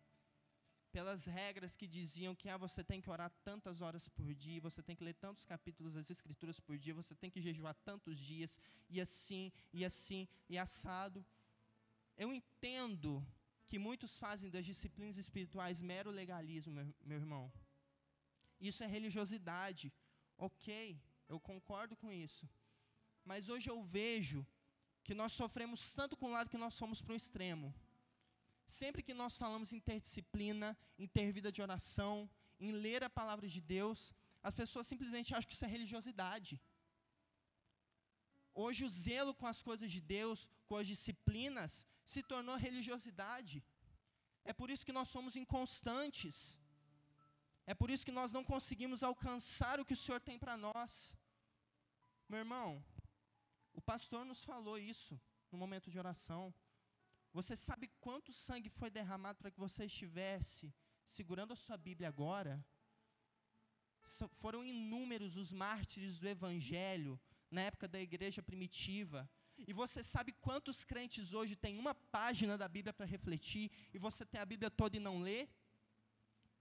pelas 0.93 1.25
regras 1.26 1.76
que 1.76 1.87
diziam 1.87 2.35
que 2.35 2.49
ah, 2.49 2.57
você 2.57 2.83
tem 2.83 3.00
que 3.00 3.11
orar 3.11 3.31
tantas 3.45 3.81
horas 3.81 4.09
por 4.09 4.35
dia, 4.35 4.61
você 4.61 4.83
tem 4.83 4.97
que 4.97 5.05
ler 5.05 5.14
tantos 5.14 5.45
capítulos 5.45 5.95
das 5.95 6.11
Escrituras 6.11 6.59
por 6.61 6.78
dia, 6.78 6.95
você 6.95 7.14
tem 7.14 7.31
que 7.31 7.40
jejuar 7.40 7.75
tantos 7.85 8.19
dias, 8.19 8.59
e 8.88 9.00
assim, 9.00 9.52
e 9.73 9.85
assim, 9.85 10.28
e 10.49 10.57
assado. 10.57 11.25
Eu 12.16 12.33
entendo 12.33 13.25
que 13.66 13.78
muitos 13.78 14.19
fazem 14.19 14.50
das 14.50 14.64
disciplinas 14.64 15.16
espirituais 15.16 15.83
mero 15.83 16.11
legalismo, 16.11 16.73
meu, 17.05 17.19
irmão. 17.19 17.52
Isso 18.61 18.83
é 18.85 18.87
religiosidade. 18.87 19.93
Ok, 20.38 21.00
eu 21.28 21.38
concordo 21.40 21.97
com 21.97 22.11
isso. 22.12 22.49
Mas 23.25 23.49
hoje 23.49 23.69
eu 23.69 23.83
vejo 23.83 24.47
que 25.02 25.14
nós 25.14 25.33
sofremos 25.33 25.81
tanto 25.95 26.16
com 26.16 26.26
o 26.26 26.35
lado 26.37 26.50
que 26.50 26.64
nós 26.64 26.78
fomos 26.78 27.02
para 27.02 27.12
o 27.12 27.16
extremo. 27.16 27.75
Sempre 28.66 29.02
que 29.02 29.14
nós 29.14 29.37
falamos 29.42 29.73
em 29.73 29.80
ter 29.80 29.99
disciplina, 30.00 30.76
em 30.99 31.06
ter 31.06 31.32
vida 31.32 31.50
de 31.52 31.62
oração, 31.62 32.28
em 32.58 32.73
ler 32.73 33.02
a 33.04 33.11
palavra 33.11 33.49
de 33.49 33.61
Deus, 33.61 34.12
as 34.42 34.54
pessoas 34.54 34.87
simplesmente 34.87 35.35
acham 35.35 35.49
que 35.49 35.54
isso 35.54 35.64
é 35.64 35.68
religiosidade. 35.68 36.61
Hoje 38.54 38.85
o 38.85 38.90
zelo 38.90 39.32
com 39.35 39.46
as 39.46 39.62
coisas 39.62 39.90
de 39.94 40.00
Deus, 40.00 40.49
com 40.68 40.76
as 40.76 40.87
disciplinas, 40.87 41.87
se 42.12 42.23
tornou 42.23 42.56
religiosidade. 42.56 43.62
É 44.44 44.52
por 44.52 44.70
isso 44.70 44.87
que 44.87 44.96
nós 44.99 45.08
somos 45.08 45.37
inconstantes. 45.42 46.58
É 47.66 47.75
por 47.75 47.90
isso 47.90 48.06
que 48.06 48.18
nós 48.20 48.32
não 48.37 48.44
conseguimos 48.52 49.02
alcançar 49.02 49.78
o 49.78 49.85
que 49.85 49.96
o 49.96 50.02
Senhor 50.04 50.20
tem 50.28 50.38
para 50.38 50.56
nós. 50.56 50.92
Meu 52.28 52.40
irmão, 52.44 52.68
o 53.75 53.82
pastor 53.90 54.25
nos 54.25 54.42
falou 54.50 54.78
isso 54.78 55.20
no 55.50 55.58
momento 55.58 55.90
de 55.90 55.99
oração. 55.99 56.42
Você 57.38 57.55
sabe 57.55 57.87
quanto 58.05 58.33
sangue 58.33 58.71
foi 58.78 58.88
derramado 58.99 59.38
para 59.38 59.50
que 59.50 59.64
você 59.64 59.85
estivesse 59.85 60.64
segurando 61.05 61.52
a 61.52 61.62
sua 61.64 61.76
Bíblia 61.76 62.09
agora? 62.09 62.55
Foram 64.43 64.61
inúmeros 64.64 65.37
os 65.43 65.52
mártires 65.52 66.19
do 66.19 66.28
Evangelho 66.37 67.21
na 67.50 67.61
época 67.71 67.87
da 67.87 68.00
igreja 68.00 68.43
primitiva. 68.43 69.28
E 69.69 69.73
você 69.81 70.00
sabe 70.02 70.33
quantos 70.47 70.78
crentes 70.83 71.35
hoje 71.35 71.55
têm 71.64 71.76
uma 71.85 71.95
página 71.95 72.57
da 72.57 72.69
Bíblia 72.76 72.95
para 72.95 73.12
refletir 73.14 73.71
e 73.93 73.99
você 73.99 74.25
tem 74.25 74.40
a 74.40 74.50
Bíblia 74.52 74.71
toda 74.71 74.97
e 74.97 75.07
não 75.09 75.21
lê? 75.21 75.47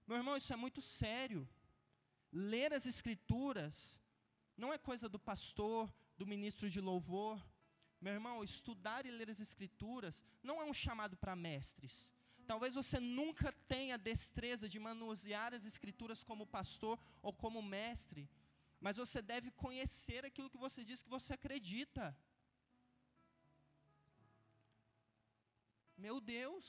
Meu 0.06 0.18
irmão, 0.18 0.36
isso 0.36 0.52
é 0.52 0.58
muito 0.58 0.82
sério. 0.82 1.48
Ler 2.34 2.74
as 2.74 2.86
Escrituras 2.86 3.78
não 4.58 4.74
é 4.74 4.78
coisa 4.78 5.08
do 5.08 5.20
pastor, 5.32 5.90
do 6.18 6.28
ministro 6.28 6.70
de 6.70 6.82
louvor, 6.82 7.42
meu 8.06 8.14
irmão, 8.18 8.44
estudar 8.44 9.02
e 9.08 9.16
ler 9.18 9.30
as 9.34 9.40
Escrituras 9.46 10.16
não 10.48 10.58
é 10.62 10.66
um 10.72 10.76
chamado 10.84 11.16
para 11.22 11.42
mestres. 11.48 11.96
Talvez 12.52 12.76
você 12.80 12.98
nunca 13.20 13.50
tenha 13.74 13.98
destreza 14.10 14.66
de 14.74 14.80
manusear 14.88 15.52
as 15.58 15.66
Escrituras 15.72 16.20
como 16.30 16.52
pastor 16.58 16.96
ou 17.28 17.34
como 17.44 17.68
mestre, 17.78 18.24
mas 18.86 18.98
você 19.04 19.20
deve 19.34 19.50
conhecer 19.64 20.22
aquilo 20.30 20.52
que 20.54 20.64
você 20.66 20.84
diz 20.90 21.02
que 21.02 21.16
você 21.18 21.34
acredita. 21.34 22.06
Meu 26.06 26.18
Deus, 26.38 26.66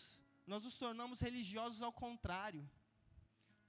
nós 0.53 0.65
nos 0.67 0.79
tornamos 0.85 1.21
religiosos 1.29 1.83
ao 1.83 1.95
contrário. 2.05 2.65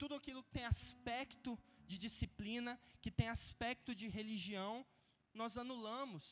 Tudo 0.02 0.14
aquilo 0.18 0.44
que 0.44 0.56
tem 0.58 0.66
aspecto 0.74 1.52
de 1.90 1.98
disciplina, 2.06 2.72
que 3.02 3.10
tem 3.20 3.28
aspecto 3.28 3.92
de 4.00 4.08
religião, 4.20 4.74
nós 5.34 5.56
anulamos. 5.64 6.24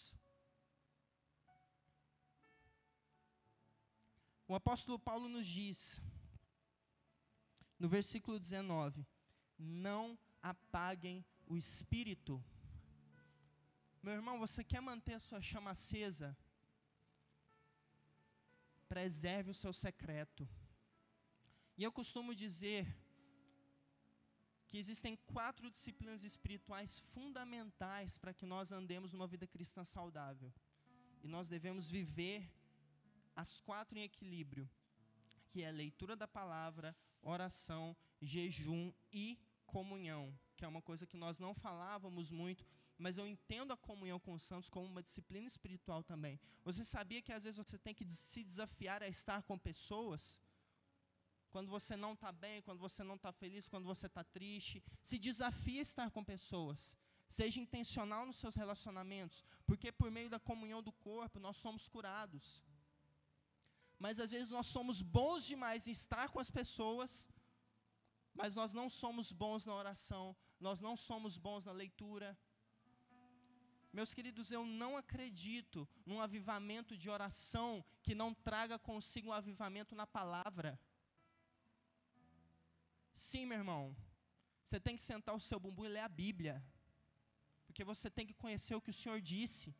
O 4.48 4.54
apóstolo 4.54 4.98
Paulo 4.98 5.28
nos 5.28 5.46
diz, 5.46 6.00
no 7.78 7.88
versículo 7.88 8.38
19: 8.38 9.04
Não 9.58 10.18
apaguem 10.40 11.24
o 11.46 11.56
espírito. 11.56 12.42
Meu 14.00 14.14
irmão, 14.14 14.38
você 14.38 14.62
quer 14.62 14.80
manter 14.80 15.14
a 15.14 15.24
sua 15.28 15.40
chama 15.40 15.72
acesa? 15.72 16.36
Preserve 18.88 19.50
o 19.50 19.54
seu 19.62 19.72
secreto. 19.72 20.48
E 21.76 21.82
eu 21.82 21.90
costumo 21.90 22.32
dizer 22.32 22.86
que 24.68 24.78
existem 24.78 25.16
quatro 25.34 25.68
disciplinas 25.70 26.22
espirituais 26.22 27.00
fundamentais 27.12 28.16
para 28.16 28.32
que 28.32 28.46
nós 28.46 28.70
andemos 28.70 29.12
numa 29.12 29.26
vida 29.26 29.46
cristã 29.46 29.84
saudável. 29.84 30.52
E 31.24 31.26
nós 31.26 31.48
devemos 31.48 31.90
viver 31.90 32.48
as 33.36 33.60
quatro 33.60 33.98
em 33.98 34.02
equilíbrio, 34.02 34.68
que 35.50 35.62
é 35.62 35.70
leitura 35.70 36.16
da 36.16 36.26
palavra, 36.26 36.96
oração, 37.20 37.94
jejum 38.20 38.92
e 39.12 39.38
comunhão, 39.66 40.24
que 40.56 40.64
é 40.64 40.68
uma 40.68 40.80
coisa 40.80 41.06
que 41.06 41.18
nós 41.18 41.38
não 41.38 41.54
falávamos 41.54 42.32
muito, 42.32 42.64
mas 42.96 43.18
eu 43.18 43.26
entendo 43.26 43.72
a 43.72 43.76
comunhão 43.76 44.18
com 44.18 44.32
os 44.32 44.42
santos 44.42 44.70
como 44.70 44.86
uma 44.86 45.02
disciplina 45.02 45.46
espiritual 45.46 46.02
também. 46.02 46.40
Você 46.64 46.82
sabia 46.82 47.20
que 47.20 47.32
às 47.32 47.44
vezes 47.44 47.58
você 47.58 47.78
tem 47.78 47.94
que 47.94 48.06
se 48.10 48.42
desafiar 48.42 49.02
a 49.02 49.08
estar 49.08 49.42
com 49.42 49.58
pessoas? 49.58 50.40
Quando 51.50 51.68
você 51.70 51.94
não 51.96 52.14
está 52.14 52.32
bem, 52.32 52.62
quando 52.62 52.80
você 52.80 53.02
não 53.02 53.16
está 53.16 53.32
feliz, 53.32 53.68
quando 53.68 53.84
você 53.84 54.06
está 54.06 54.24
triste, 54.24 54.82
se 55.02 55.18
desafie 55.18 55.78
a 55.78 55.82
estar 55.82 56.10
com 56.10 56.24
pessoas. 56.24 56.96
Seja 57.28 57.60
intencional 57.60 58.24
nos 58.24 58.36
seus 58.36 58.54
relacionamentos, 58.54 59.44
porque 59.66 59.90
por 59.92 60.10
meio 60.10 60.30
da 60.30 60.38
comunhão 60.38 60.82
do 60.82 60.92
corpo 60.92 61.40
nós 61.40 61.56
somos 61.56 61.88
curados 61.88 62.62
mas 63.98 64.20
às 64.20 64.30
vezes 64.30 64.50
nós 64.50 64.66
somos 64.66 65.00
bons 65.00 65.44
demais 65.44 65.86
em 65.86 65.92
estar 65.92 66.28
com 66.32 66.40
as 66.44 66.50
pessoas, 66.50 67.26
mas 68.34 68.54
nós 68.54 68.72
não 68.78 68.88
somos 68.90 69.32
bons 69.32 69.64
na 69.64 69.74
oração, 69.74 70.36
nós 70.60 70.80
não 70.80 70.96
somos 70.96 71.38
bons 71.38 71.64
na 71.64 71.72
leitura. 71.72 72.38
Meus 73.98 74.12
queridos, 74.12 74.50
eu 74.50 74.62
não 74.66 74.94
acredito 75.02 75.88
num 76.04 76.20
avivamento 76.20 76.94
de 77.02 77.08
oração 77.08 77.82
que 78.02 78.14
não 78.14 78.34
traga 78.48 78.78
consigo 78.78 79.30
um 79.30 79.32
avivamento 79.32 79.94
na 79.94 80.06
palavra. 80.06 80.78
Sim, 83.14 83.46
meu 83.46 83.58
irmão, 83.62 83.96
você 84.62 84.78
tem 84.78 84.96
que 84.96 85.02
sentar 85.10 85.34
o 85.34 85.40
seu 85.40 85.58
bumbum 85.58 85.86
e 85.86 85.88
ler 85.88 86.00
a 86.00 86.14
Bíblia, 86.22 86.54
porque 87.66 87.82
você 87.92 88.10
tem 88.10 88.26
que 88.26 88.34
conhecer 88.34 88.74
o 88.74 88.82
que 88.84 88.90
o 88.90 88.98
Senhor 89.00 89.20
disse. 89.20 89.74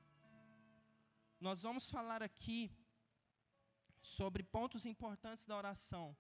Nós 1.39 1.61
vamos 1.61 1.91
falar 1.91 2.23
aqui 2.23 2.61
sobre 4.07 4.43
pontos 4.57 4.87
importantes 4.87 5.45
da 5.47 5.57
oração. 5.63 6.17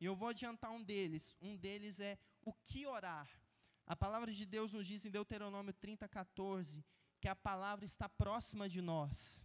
E 0.00 0.04
eu 0.04 0.14
vou 0.20 0.28
adiantar 0.28 0.70
um 0.78 0.82
deles. 0.82 1.24
Um 1.40 1.56
deles 1.56 2.00
é 2.00 2.18
o 2.42 2.52
que 2.68 2.86
orar. 2.86 3.28
A 3.86 3.96
palavra 4.04 4.32
de 4.38 4.44
Deus 4.54 4.72
nos 4.72 4.86
diz 4.86 5.04
em 5.04 5.10
Deuteronômio 5.18 5.72
30, 5.72 6.08
14, 6.08 6.84
que 7.20 7.28
a 7.28 7.36
palavra 7.36 7.84
está 7.84 8.08
próxima 8.08 8.68
de 8.68 8.80
nós. 8.82 9.40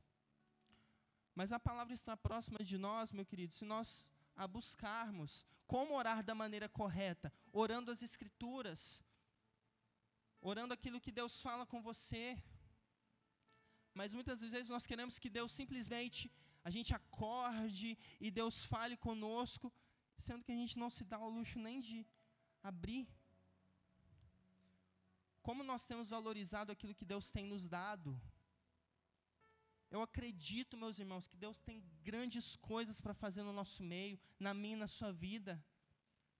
Mas 1.35 1.51
a 1.51 1.59
palavra 1.59 1.93
está 1.93 2.15
próxima 2.17 2.59
de 2.71 2.77
nós, 2.87 3.11
meu 3.11 3.25
querido, 3.25 3.53
se 3.53 3.65
nós 3.73 3.89
a 4.35 4.47
buscarmos. 4.47 5.45
Como 5.67 5.95
orar 6.01 6.19
da 6.23 6.35
maneira 6.43 6.67
correta? 6.67 7.31
Orando 7.63 7.91
as 7.91 8.01
Escrituras, 8.01 8.81
orando 10.41 10.73
aquilo 10.73 10.99
que 10.99 11.11
Deus 11.19 11.41
fala 11.41 11.65
com 11.65 11.81
você. 11.81 12.25
Mas 13.93 14.13
muitas 14.17 14.41
vezes 14.41 14.69
nós 14.69 14.87
queremos 14.87 15.19
que 15.19 15.29
Deus 15.29 15.51
simplesmente 15.51 16.31
a 16.63 16.69
gente 16.69 16.93
acorde 16.93 17.97
e 18.19 18.29
Deus 18.29 18.65
fale 18.65 18.95
conosco, 18.97 19.71
sendo 20.17 20.43
que 20.43 20.51
a 20.51 20.55
gente 20.55 20.77
não 20.77 20.89
se 20.89 21.03
dá 21.03 21.19
o 21.19 21.29
luxo 21.29 21.59
nem 21.59 21.79
de 21.79 22.05
abrir 22.61 23.07
como 25.41 25.63
nós 25.63 25.85
temos 25.85 26.09
valorizado 26.09 26.71
aquilo 26.71 26.95
que 26.95 27.05
Deus 27.05 27.31
tem 27.31 27.45
nos 27.45 27.67
dado. 27.67 28.19
Eu 29.89 30.01
acredito, 30.01 30.77
meus 30.77 30.99
irmãos, 30.99 31.27
que 31.27 31.35
Deus 31.35 31.57
tem 31.59 31.83
grandes 32.03 32.55
coisas 32.55 33.01
para 33.01 33.13
fazer 33.13 33.43
no 33.43 33.51
nosso 33.51 33.83
meio, 33.83 34.19
na 34.39 34.53
minha 34.53 34.75
e 34.75 34.79
na 34.79 34.87
sua 34.87 35.11
vida. 35.11 35.63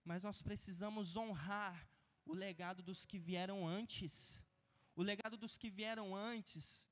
Mas 0.06 0.24
nós 0.24 0.42
precisamos 0.42 1.16
honrar 1.16 1.88
o 2.26 2.34
legado 2.34 2.82
dos 2.82 3.06
que 3.06 3.20
vieram 3.20 3.68
antes. 3.68 4.42
O 4.96 5.02
legado 5.02 5.36
dos 5.36 5.58
que 5.58 5.70
vieram 5.70 6.16
antes 6.16 6.88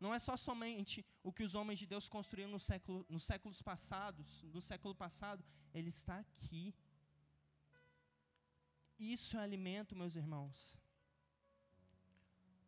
não 0.00 0.12
é 0.12 0.18
só 0.18 0.36
somente 0.36 1.04
o 1.22 1.32
que 1.32 1.42
os 1.42 1.54
homens 1.54 1.78
de 1.78 1.86
Deus 1.86 2.08
construíram 2.08 2.50
no 2.50 2.60
século, 2.60 3.06
nos 3.08 3.24
séculos 3.24 3.62
passados, 3.62 4.42
no 4.42 4.60
século 4.60 4.94
passado, 4.94 5.44
ele 5.72 5.88
está 5.88 6.18
aqui. 6.18 6.74
Isso 8.98 9.36
é 9.36 9.40
alimento, 9.40 9.96
meus 9.96 10.16
irmãos. 10.16 10.76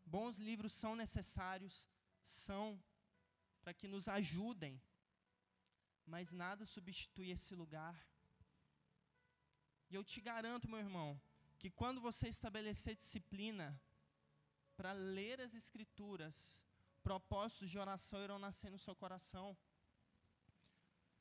Bons 0.04 0.38
livros 0.38 0.72
são 0.72 0.94
necessários, 0.94 1.88
são 2.22 2.80
para 3.60 3.74
que 3.74 3.88
nos 3.88 4.06
ajudem, 4.06 4.80
mas 6.06 6.32
nada 6.32 6.64
substitui 6.64 7.30
esse 7.30 7.54
lugar. 7.54 7.96
E 9.90 9.94
eu 9.94 10.04
te 10.04 10.20
garanto, 10.20 10.68
meu 10.68 10.78
irmão, 10.78 11.20
que 11.58 11.70
quando 11.70 12.00
você 12.00 12.28
estabelecer 12.28 12.94
disciplina 12.94 13.80
para 14.76 14.92
ler 14.92 15.40
as 15.40 15.54
Escrituras, 15.54 16.60
propósitos 17.08 17.70
de 17.72 17.78
oração 17.84 18.24
irão 18.26 18.38
nascer 18.46 18.70
no 18.74 18.80
seu 18.84 18.94
coração. 19.02 19.46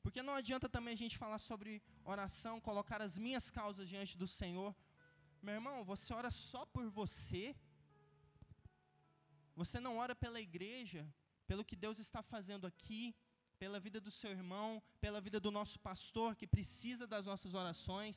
Porque 0.02 0.22
não 0.28 0.34
adianta 0.40 0.68
também 0.76 0.94
a 0.94 1.02
gente 1.02 1.16
falar 1.24 1.40
sobre 1.50 1.70
oração, 2.14 2.54
colocar 2.68 3.00
as 3.06 3.14
minhas 3.24 3.46
causas 3.58 3.88
diante 3.92 4.14
do 4.22 4.28
Senhor. 4.38 4.72
Meu 5.46 5.54
irmão, 5.58 5.76
você 5.92 6.10
ora 6.20 6.30
só 6.48 6.62
por 6.74 6.86
você, 7.00 7.44
você 9.62 9.78
não 9.86 9.94
ora 10.04 10.14
pela 10.24 10.40
igreja, 10.48 11.02
pelo 11.50 11.66
que 11.68 11.76
Deus 11.84 11.98
está 12.06 12.20
fazendo 12.34 12.66
aqui, 12.72 13.02
pela 13.62 13.78
vida 13.86 14.00
do 14.06 14.12
seu 14.20 14.30
irmão, 14.38 14.70
pela 15.04 15.20
vida 15.26 15.38
do 15.46 15.52
nosso 15.58 15.78
pastor 15.88 16.30
que 16.40 16.48
precisa 16.56 17.06
das 17.14 17.26
nossas 17.30 17.54
orações. 17.62 18.16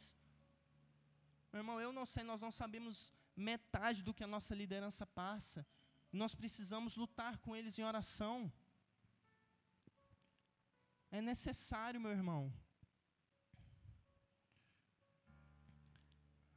Meu 1.52 1.62
irmão, 1.64 1.80
eu 1.86 1.92
não 2.00 2.06
sei, 2.14 2.24
nós 2.32 2.42
não 2.46 2.54
sabemos 2.62 3.14
metade 3.52 4.02
do 4.08 4.14
que 4.18 4.24
a 4.24 4.34
nossa 4.36 4.56
liderança 4.64 5.06
passa. 5.22 5.62
Nós 6.12 6.34
precisamos 6.34 6.96
lutar 6.96 7.38
com 7.38 7.56
eles 7.56 7.78
em 7.78 7.84
oração. 7.84 8.52
É 11.12 11.22
necessário, 11.22 12.02
meu 12.02 12.12
irmão. 12.12 12.54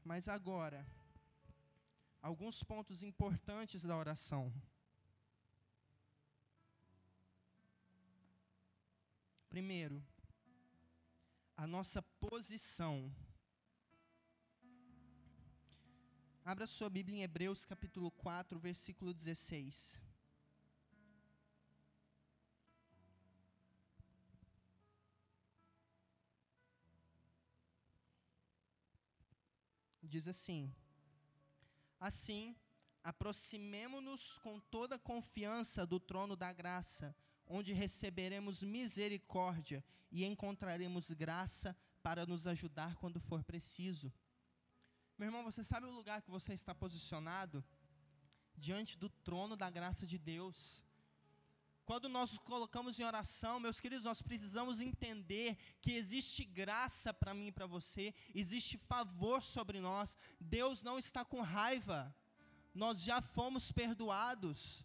Mas 0.04 0.26
agora, 0.26 0.86
alguns 2.20 2.62
pontos 2.62 3.02
importantes 3.02 3.82
da 3.82 3.96
oração. 3.96 4.52
Primeiro, 9.48 10.02
a 11.56 11.66
nossa 11.66 12.00
posição. 12.02 13.14
Abra 16.44 16.66
sua 16.66 16.90
Bíblia 16.90 17.18
em 17.18 17.22
Hebreus 17.22 17.64
capítulo 17.64 18.10
4, 18.10 18.58
versículo 18.58 19.14
16. 19.14 20.00
Diz 30.02 30.26
assim: 30.26 30.74
Assim, 32.00 32.56
aproximemo-nos 33.04 34.36
com 34.38 34.58
toda 34.58 34.98
confiança 34.98 35.86
do 35.86 36.00
trono 36.00 36.34
da 36.34 36.52
graça 36.52 37.14
onde 37.46 37.72
receberemos 37.72 38.64
misericórdia 38.64 39.84
e 40.10 40.24
encontraremos 40.24 41.08
graça 41.12 41.76
para 42.02 42.26
nos 42.26 42.48
ajudar 42.48 42.96
quando 42.96 43.20
for 43.20 43.44
preciso. 43.44 44.12
Meu 45.22 45.28
irmão, 45.28 45.44
você 45.44 45.62
sabe 45.62 45.86
o 45.86 45.96
lugar 45.98 46.20
que 46.20 46.32
você 46.36 46.52
está 46.52 46.74
posicionado? 46.74 47.64
Diante 48.56 48.98
do 48.98 49.08
trono 49.08 49.56
da 49.56 49.70
graça 49.70 50.04
de 50.04 50.18
Deus. 50.18 50.82
Quando 51.84 52.08
nós 52.08 52.36
colocamos 52.38 52.98
em 52.98 53.04
oração, 53.04 53.60
meus 53.60 53.78
queridos, 53.78 54.04
nós 54.04 54.20
precisamos 54.20 54.80
entender 54.80 55.56
que 55.80 55.92
existe 55.92 56.44
graça 56.44 57.14
para 57.14 57.32
mim 57.32 57.46
e 57.46 57.52
para 57.52 57.66
você, 57.66 58.12
existe 58.34 58.76
favor 58.76 59.44
sobre 59.44 59.78
nós. 59.78 60.18
Deus 60.40 60.82
não 60.82 60.98
está 60.98 61.24
com 61.24 61.40
raiva, 61.40 62.12
nós 62.74 63.00
já 63.00 63.20
fomos 63.20 63.70
perdoados. 63.70 64.84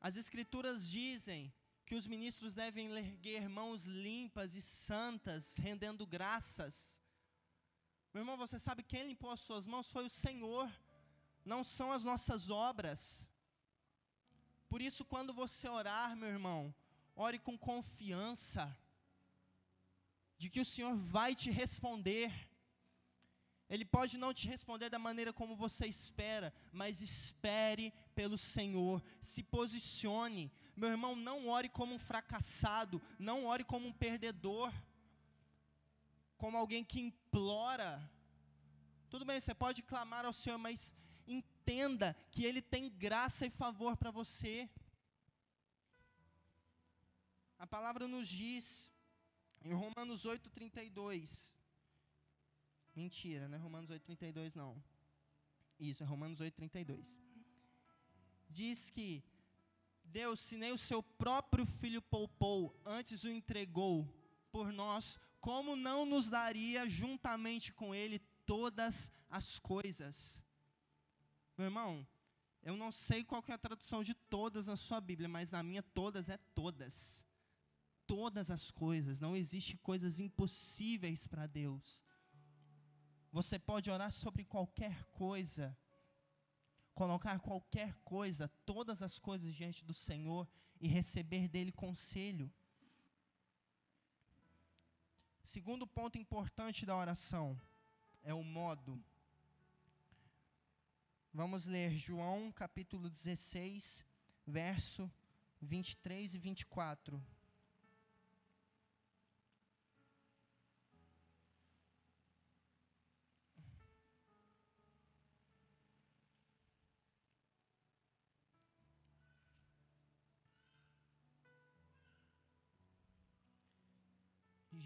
As 0.00 0.16
Escrituras 0.16 0.88
dizem 0.88 1.52
que 1.84 1.94
os 1.94 2.06
ministros 2.06 2.54
devem 2.54 2.90
erguer 2.96 3.50
mãos 3.50 3.84
limpas 3.84 4.54
e 4.54 4.62
santas, 4.62 5.56
rendendo 5.58 6.06
graças. 6.06 6.99
Meu 8.12 8.22
irmão, 8.22 8.36
você 8.36 8.58
sabe 8.58 8.82
quem 8.82 9.06
limpou 9.06 9.30
as 9.30 9.40
suas 9.40 9.66
mãos? 9.72 9.88
Foi 9.94 10.04
o 10.04 10.14
Senhor, 10.24 10.68
não 11.44 11.62
são 11.62 11.92
as 11.96 12.02
nossas 12.02 12.50
obras. 12.50 13.00
Por 14.68 14.80
isso, 14.82 15.04
quando 15.04 15.32
você 15.32 15.68
orar, 15.68 16.16
meu 16.16 16.28
irmão, 16.28 16.74
ore 17.14 17.38
com 17.38 17.56
confiança, 17.56 18.62
de 20.36 20.50
que 20.50 20.60
o 20.60 20.64
Senhor 20.64 20.94
vai 20.96 21.30
te 21.36 21.50
responder. 21.50 22.32
Ele 23.68 23.84
pode 23.84 24.18
não 24.18 24.34
te 24.34 24.48
responder 24.48 24.88
da 24.90 24.98
maneira 24.98 25.32
como 25.32 25.54
você 25.54 25.86
espera, 25.86 26.52
mas 26.72 27.00
espere 27.00 27.92
pelo 28.16 28.36
Senhor, 28.36 29.00
se 29.20 29.42
posicione. 29.56 30.50
Meu 30.74 30.90
irmão, 30.90 31.14
não 31.14 31.48
ore 31.48 31.68
como 31.68 31.94
um 31.94 31.98
fracassado, 32.10 33.00
não 33.18 33.44
ore 33.44 33.62
como 33.62 33.86
um 33.86 33.92
perdedor, 33.92 34.72
como 36.42 36.56
alguém 36.56 36.82
que 36.90 37.00
implora. 37.08 37.90
Tudo 39.12 39.24
bem, 39.28 39.38
você 39.40 39.54
pode 39.64 39.80
clamar 39.82 40.24
ao 40.24 40.32
Senhor, 40.40 40.58
mas 40.66 40.94
entenda 41.38 42.08
que 42.32 42.44
Ele 42.48 42.62
tem 42.74 42.84
graça 43.06 43.46
e 43.46 43.58
favor 43.62 43.96
para 43.96 44.10
você. 44.20 44.54
A 47.64 47.66
palavra 47.66 48.06
nos 48.08 48.26
diz, 48.42 48.66
em 49.62 49.74
Romanos 49.82 50.24
8,32, 50.24 51.52
Mentira, 52.94 53.48
não 53.48 53.56
é 53.56 53.60
Romanos 53.60 53.90
8,32 53.90 54.54
não. 54.54 54.82
Isso, 55.78 56.02
é 56.02 56.06
Romanos 56.06 56.40
8,32. 56.40 57.18
Diz 58.48 58.90
que 58.90 59.22
Deus, 60.04 60.40
se 60.40 60.56
nem 60.56 60.72
o 60.72 60.78
seu 60.78 61.02
próprio 61.02 61.64
filho 61.64 62.02
poupou, 62.02 62.74
antes 62.84 63.22
o 63.24 63.30
entregou 63.30 63.96
por 64.50 64.72
nós, 64.72 65.18
como 65.40 65.74
não 65.74 66.04
nos 66.04 66.28
daria 66.28 66.86
juntamente 66.88 67.72
com 67.72 67.94
ele 67.94 68.18
todas 68.44 69.10
as 69.28 69.58
coisas? 69.58 70.42
Meu 71.56 71.66
irmão, 71.66 72.06
eu 72.62 72.76
não 72.76 72.92
sei 72.92 73.24
qual 73.24 73.42
é 73.48 73.52
a 73.52 73.58
tradução 73.58 74.02
de 74.02 74.14
todas 74.14 74.66
na 74.66 74.76
sua 74.76 75.00
Bíblia, 75.00 75.28
mas 75.28 75.50
na 75.50 75.62
minha 75.62 75.82
todas 75.82 76.28
é 76.28 76.38
todas. 76.54 77.26
todas 78.06 78.50
as 78.50 78.72
coisas, 78.72 79.20
não 79.20 79.36
existe 79.36 79.76
coisas 79.76 80.18
impossíveis 80.18 81.28
para 81.28 81.46
Deus. 81.46 82.02
Você 83.30 83.56
pode 83.56 83.88
orar 83.88 84.10
sobre 84.10 84.44
qualquer 84.44 85.04
coisa, 85.12 85.78
colocar 86.92 87.38
qualquer 87.38 87.94
coisa, 88.02 88.48
todas 88.66 89.00
as 89.00 89.16
coisas 89.16 89.54
diante 89.54 89.84
do 89.84 89.94
Senhor 89.94 90.48
e 90.80 90.88
receber 90.88 91.46
dele 91.46 91.70
conselho. 91.70 92.52
Segundo 95.52 95.84
ponto 95.84 96.16
importante 96.16 96.86
da 96.86 96.96
oração 96.96 97.60
é 98.22 98.32
o 98.32 98.44
modo. 98.44 99.02
Vamos 101.34 101.66
ler 101.66 101.90
João 101.90 102.52
capítulo 102.52 103.10
16, 103.10 104.06
verso 104.46 105.10
23 105.60 106.34
e 106.34 106.38
24. 106.38 107.20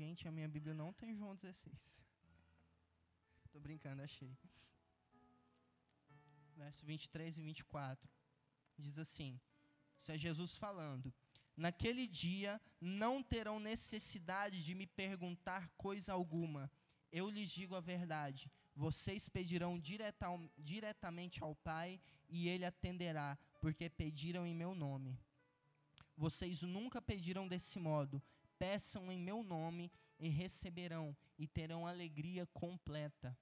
Gente, 0.01 0.27
a 0.27 0.33
minha 0.37 0.49
Bíblia 0.49 0.75
não 0.75 0.93
tem 0.93 1.15
João 1.15 1.37
16. 1.37 2.01
Tô 3.53 3.61
brincando, 3.61 4.03
achei. 4.03 4.37
Verso 6.57 6.85
23 6.85 7.39
e 7.39 7.43
24. 7.43 8.11
Diz 8.77 8.99
assim: 8.99 9.41
Isso 10.01 10.11
é 10.11 10.19
Jesus 10.19 10.57
falando. 10.57 11.15
Naquele 11.57 12.09
dia 12.09 12.61
não 12.81 13.23
terão 13.23 13.61
necessidade 13.61 14.65
de 14.65 14.75
me 14.75 14.87
perguntar 15.03 15.69
coisa 15.87 16.13
alguma. 16.13 16.69
Eu 17.13 17.31
lhes 17.31 17.49
digo 17.49 17.77
a 17.77 17.81
verdade. 17.81 18.51
Vocês 18.75 19.29
pedirão 19.29 19.79
direta, 19.79 20.27
diretamente 20.59 21.41
ao 21.41 21.55
Pai 21.55 22.01
e 22.29 22.49
Ele 22.49 22.65
atenderá, 22.65 23.39
porque 23.61 23.89
pediram 23.89 24.45
em 24.45 24.57
meu 24.63 24.75
nome. 24.75 25.17
Vocês 26.17 26.63
nunca 26.63 27.01
pediram 27.01 27.47
desse 27.47 27.79
modo 27.79 28.21
peçam 28.59 29.11
em 29.11 29.19
meu 29.19 29.43
nome 29.43 29.91
e 30.19 30.29
receberão, 30.29 31.17
e 31.39 31.47
terão 31.47 31.87
alegria 31.87 32.47
completa. 32.47 33.37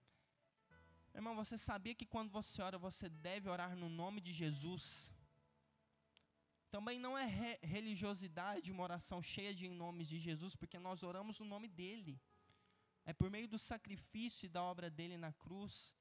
Irmão, 1.14 1.34
você 1.36 1.58
sabia 1.58 1.94
que 1.94 2.06
quando 2.06 2.30
você 2.30 2.62
ora, 2.62 2.78
você 2.78 3.08
deve 3.08 3.48
orar 3.48 3.76
no 3.76 3.88
nome 3.88 4.20
de 4.20 4.32
Jesus? 4.32 5.12
Também 6.70 6.98
não 6.98 7.16
é 7.18 7.26
re 7.26 7.58
religiosidade 7.62 8.72
uma 8.72 8.82
oração 8.82 9.20
cheia 9.20 9.54
de 9.54 9.68
nomes 9.68 10.08
de 10.08 10.18
Jesus, 10.18 10.56
porque 10.56 10.78
nós 10.78 11.02
oramos 11.02 11.38
no 11.40 11.46
nome 11.54 11.68
dele. 11.68 12.14
É 13.04 13.12
por 13.12 13.28
meio 13.30 13.48
do 13.54 13.58
sacrifício 13.58 14.46
e 14.46 14.48
da 14.48 14.62
obra 14.62 14.88
dele 14.88 15.18
na 15.18 15.32
cruz 15.32 15.94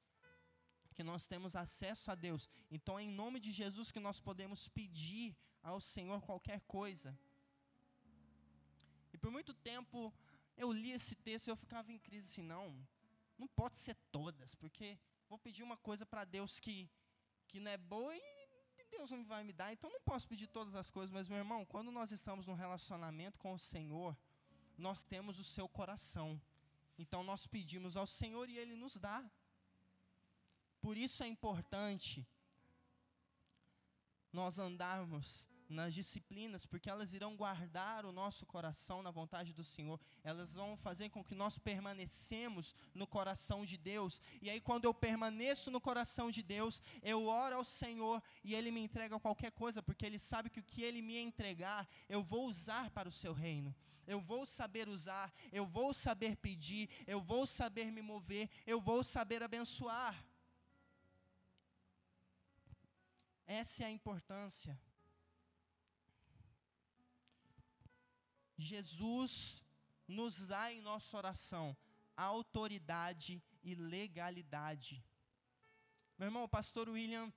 que 0.94 1.02
nós 1.02 1.26
temos 1.26 1.54
acesso 1.56 2.10
a 2.10 2.14
Deus. 2.14 2.48
Então 2.70 2.98
é 2.98 3.02
em 3.02 3.10
nome 3.22 3.38
de 3.40 3.50
Jesus 3.50 3.90
que 3.90 4.00
nós 4.00 4.18
podemos 4.20 4.68
pedir 4.68 5.36
ao 5.62 5.80
Senhor 5.80 6.20
qualquer 6.22 6.60
coisa 6.62 7.18
por 9.22 9.30
muito 9.30 9.54
tempo 9.54 10.12
eu 10.56 10.70
li 10.72 10.90
esse 10.90 11.14
texto 11.14 11.46
e 11.46 11.50
eu 11.50 11.56
ficava 11.56 11.90
em 11.90 11.98
crise 11.98 12.26
assim, 12.28 12.42
não, 12.42 12.64
não 13.38 13.48
pode 13.60 13.76
ser 13.78 13.96
todas, 14.10 14.54
porque 14.56 14.98
vou 15.28 15.38
pedir 15.38 15.62
uma 15.62 15.78
coisa 15.88 16.04
para 16.04 16.24
Deus 16.24 16.60
que, 16.60 16.90
que 17.48 17.58
não 17.60 17.70
é 17.70 17.78
boa 17.78 18.14
e 18.16 18.20
Deus 18.90 19.10
não 19.10 19.24
vai 19.24 19.42
me 19.42 19.54
dar, 19.54 19.72
então 19.72 19.90
não 19.90 20.02
posso 20.02 20.28
pedir 20.28 20.48
todas 20.48 20.74
as 20.74 20.90
coisas, 20.90 21.10
mas 21.10 21.26
meu 21.26 21.38
irmão, 21.38 21.64
quando 21.64 21.90
nós 21.90 22.12
estamos 22.12 22.46
num 22.46 22.54
relacionamento 22.54 23.38
com 23.38 23.54
o 23.54 23.58
Senhor, 23.58 24.14
nós 24.76 25.02
temos 25.02 25.38
o 25.38 25.44
seu 25.44 25.66
coração. 25.66 26.40
Então 26.98 27.24
nós 27.24 27.46
pedimos 27.46 27.96
ao 27.96 28.06
Senhor 28.06 28.50
e 28.50 28.58
Ele 28.58 28.76
nos 28.76 28.98
dá. 28.98 29.24
Por 30.82 30.96
isso 30.96 31.22
é 31.22 31.26
importante 31.26 32.26
nós 34.30 34.58
andarmos 34.58 35.48
nas 35.68 35.94
disciplinas, 35.94 36.66
porque 36.66 36.90
elas 36.90 37.12
irão 37.12 37.36
guardar 37.36 38.04
o 38.04 38.12
nosso 38.12 38.44
coração 38.46 39.02
na 39.02 39.10
vontade 39.10 39.52
do 39.52 39.64
Senhor. 39.64 39.98
Elas 40.22 40.54
vão 40.54 40.76
fazer 40.76 41.08
com 41.10 41.24
que 41.24 41.34
nós 41.34 41.58
permanecemos 41.58 42.74
no 42.94 43.06
coração 43.06 43.64
de 43.64 43.76
Deus. 43.76 44.20
E 44.40 44.50
aí 44.50 44.60
quando 44.60 44.84
eu 44.84 44.94
permaneço 44.94 45.70
no 45.70 45.80
coração 45.80 46.30
de 46.30 46.42
Deus, 46.42 46.82
eu 47.02 47.26
oro 47.26 47.56
ao 47.56 47.64
Senhor 47.64 48.22
e 48.44 48.54
ele 48.54 48.70
me 48.70 48.80
entrega 48.80 49.18
qualquer 49.18 49.52
coisa, 49.52 49.82
porque 49.82 50.06
ele 50.06 50.18
sabe 50.18 50.50
que 50.50 50.60
o 50.60 50.64
que 50.64 50.82
ele 50.82 51.02
me 51.02 51.18
entregar, 51.18 51.88
eu 52.08 52.22
vou 52.22 52.46
usar 52.46 52.90
para 52.90 53.08
o 53.08 53.12
seu 53.12 53.32
reino. 53.32 53.74
Eu 54.06 54.20
vou 54.20 54.44
saber 54.44 54.88
usar, 54.88 55.32
eu 55.52 55.64
vou 55.64 55.94
saber 55.94 56.36
pedir, 56.36 56.90
eu 57.06 57.20
vou 57.20 57.46
saber 57.46 57.90
me 57.90 58.02
mover, 58.02 58.50
eu 58.66 58.80
vou 58.80 59.04
saber 59.04 59.42
abençoar. 59.42 60.26
Essa 63.46 63.84
é 63.84 63.86
a 63.86 63.90
importância 63.90 64.78
Jesus 68.56 69.62
nos 70.06 70.48
dá 70.48 70.72
em 70.72 70.80
nossa 70.80 71.16
oração 71.16 71.76
autoridade 72.16 73.42
e 73.62 73.74
legalidade. 73.74 75.04
Meu 76.18 76.26
irmão, 76.26 76.44
o 76.44 76.48
pastor 76.48 76.88
William 76.88 77.32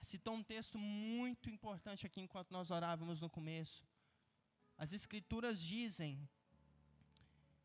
citou 0.00 0.34
um 0.34 0.42
texto 0.42 0.76
muito 0.78 1.48
importante 1.48 2.06
aqui 2.06 2.20
enquanto 2.20 2.50
nós 2.50 2.70
orávamos 2.70 3.20
no 3.20 3.30
começo. 3.30 3.86
As 4.76 4.92
escrituras 4.92 5.60
dizem 5.62 6.28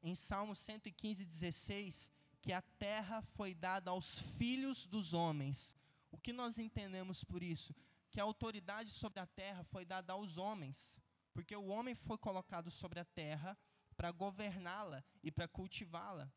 em 0.04 0.13
Salmo 0.13 0.56
115, 0.56 1.26
16, 1.26 2.12
que 2.42 2.54
a 2.54 2.62
terra 2.62 3.22
foi 3.22 3.56
dada 3.56 3.90
aos 3.92 4.20
filhos 4.38 4.86
dos 4.86 5.13
homens. 5.13 5.76
O 6.12 6.18
que 6.18 6.32
nós 6.32 6.60
entendemos 6.60 7.24
por 7.24 7.42
isso? 7.42 7.76
Que 8.12 8.20
a 8.20 8.24
autoridade 8.24 8.92
sobre 8.92 9.20
a 9.20 9.26
terra 9.26 9.63
foi 9.63 9.84
dada 9.84 10.13
aos 10.13 10.38
homens. 10.38 10.96
Porque 11.38 11.56
o 11.56 11.67
homem 11.67 11.93
foi 11.93 12.17
colocado 12.17 12.71
sobre 12.71 13.00
a 13.00 13.06
terra 13.06 13.56
para 13.95 14.10
governá-la 14.10 15.04
e 15.21 15.30
para 15.32 15.47
cultivá-la. 15.47 16.28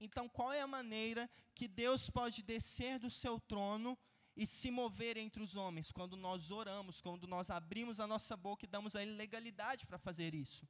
Então, 0.00 0.26
qual 0.26 0.54
é 0.54 0.62
a 0.62 0.66
maneira 0.66 1.28
que 1.54 1.68
Deus 1.68 2.08
pode 2.08 2.42
descer 2.42 2.98
do 2.98 3.10
seu 3.10 3.38
trono 3.38 3.90
e 4.34 4.46
se 4.46 4.70
mover 4.70 5.18
entre 5.18 5.42
os 5.42 5.54
homens? 5.54 5.92
Quando 5.92 6.16
nós 6.16 6.50
oramos, 6.50 7.02
quando 7.02 7.26
nós 7.26 7.50
abrimos 7.50 8.00
a 8.00 8.06
nossa 8.06 8.34
boca 8.38 8.64
e 8.64 8.72
damos 8.76 8.96
a 8.96 9.02
Ele 9.02 9.12
legalidade 9.12 9.86
para 9.86 9.98
fazer 9.98 10.34
isso. 10.34 10.66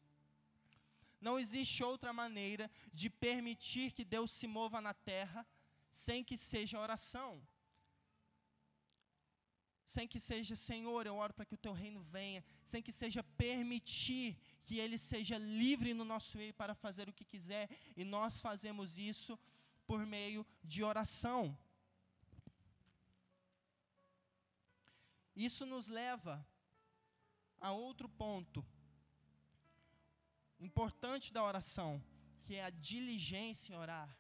Não 1.21 1.39
existe 1.39 1.85
outra 1.85 2.13
maneira 2.13 2.69
de 2.93 3.09
permitir 3.09 3.93
que 3.93 4.05
Deus 4.05 4.33
se 4.33 4.49
mova 4.49 4.81
na 4.81 4.93
terra 4.93 5.47
sem 5.89 6.25
que 6.25 6.37
seja 6.37 6.81
oração 6.81 7.47
sem 9.87 10.07
que 10.09 10.19
seja, 10.19 10.57
Senhor, 10.57 11.07
eu 11.07 11.17
oro 11.17 11.33
para 11.33 11.45
que 11.45 11.55
o 11.55 11.63
teu 11.67 11.73
reino 11.73 12.01
venha, 12.03 12.45
sem 12.65 12.83
que 12.83 12.91
seja 12.91 13.23
permitir 13.23 14.37
que 14.67 14.79
ele 14.79 14.99
seja 14.99 15.39
livre 15.39 15.95
no 15.95 16.05
nosso 16.05 16.37
meio 16.37 16.53
para 16.53 16.75
fazer 16.75 17.09
o 17.09 17.13
que 17.13 17.25
quiser, 17.25 17.71
e 17.97 18.05
nós 18.05 18.41
fazemos 18.41 18.99
isso 18.99 19.39
por 19.87 20.05
meio 20.05 20.45
de 20.65 20.83
oração. 20.83 21.57
Isso 25.37 25.65
nos 25.65 25.87
leva 25.87 26.45
a 27.61 27.71
outro 27.71 28.09
ponto 28.09 28.67
importante 30.59 31.33
da 31.33 31.45
oração, 31.45 32.03
que 32.45 32.55
é 32.57 32.65
a 32.65 32.71
diligência 32.71 33.73
em 33.73 33.77
orar. 33.77 34.19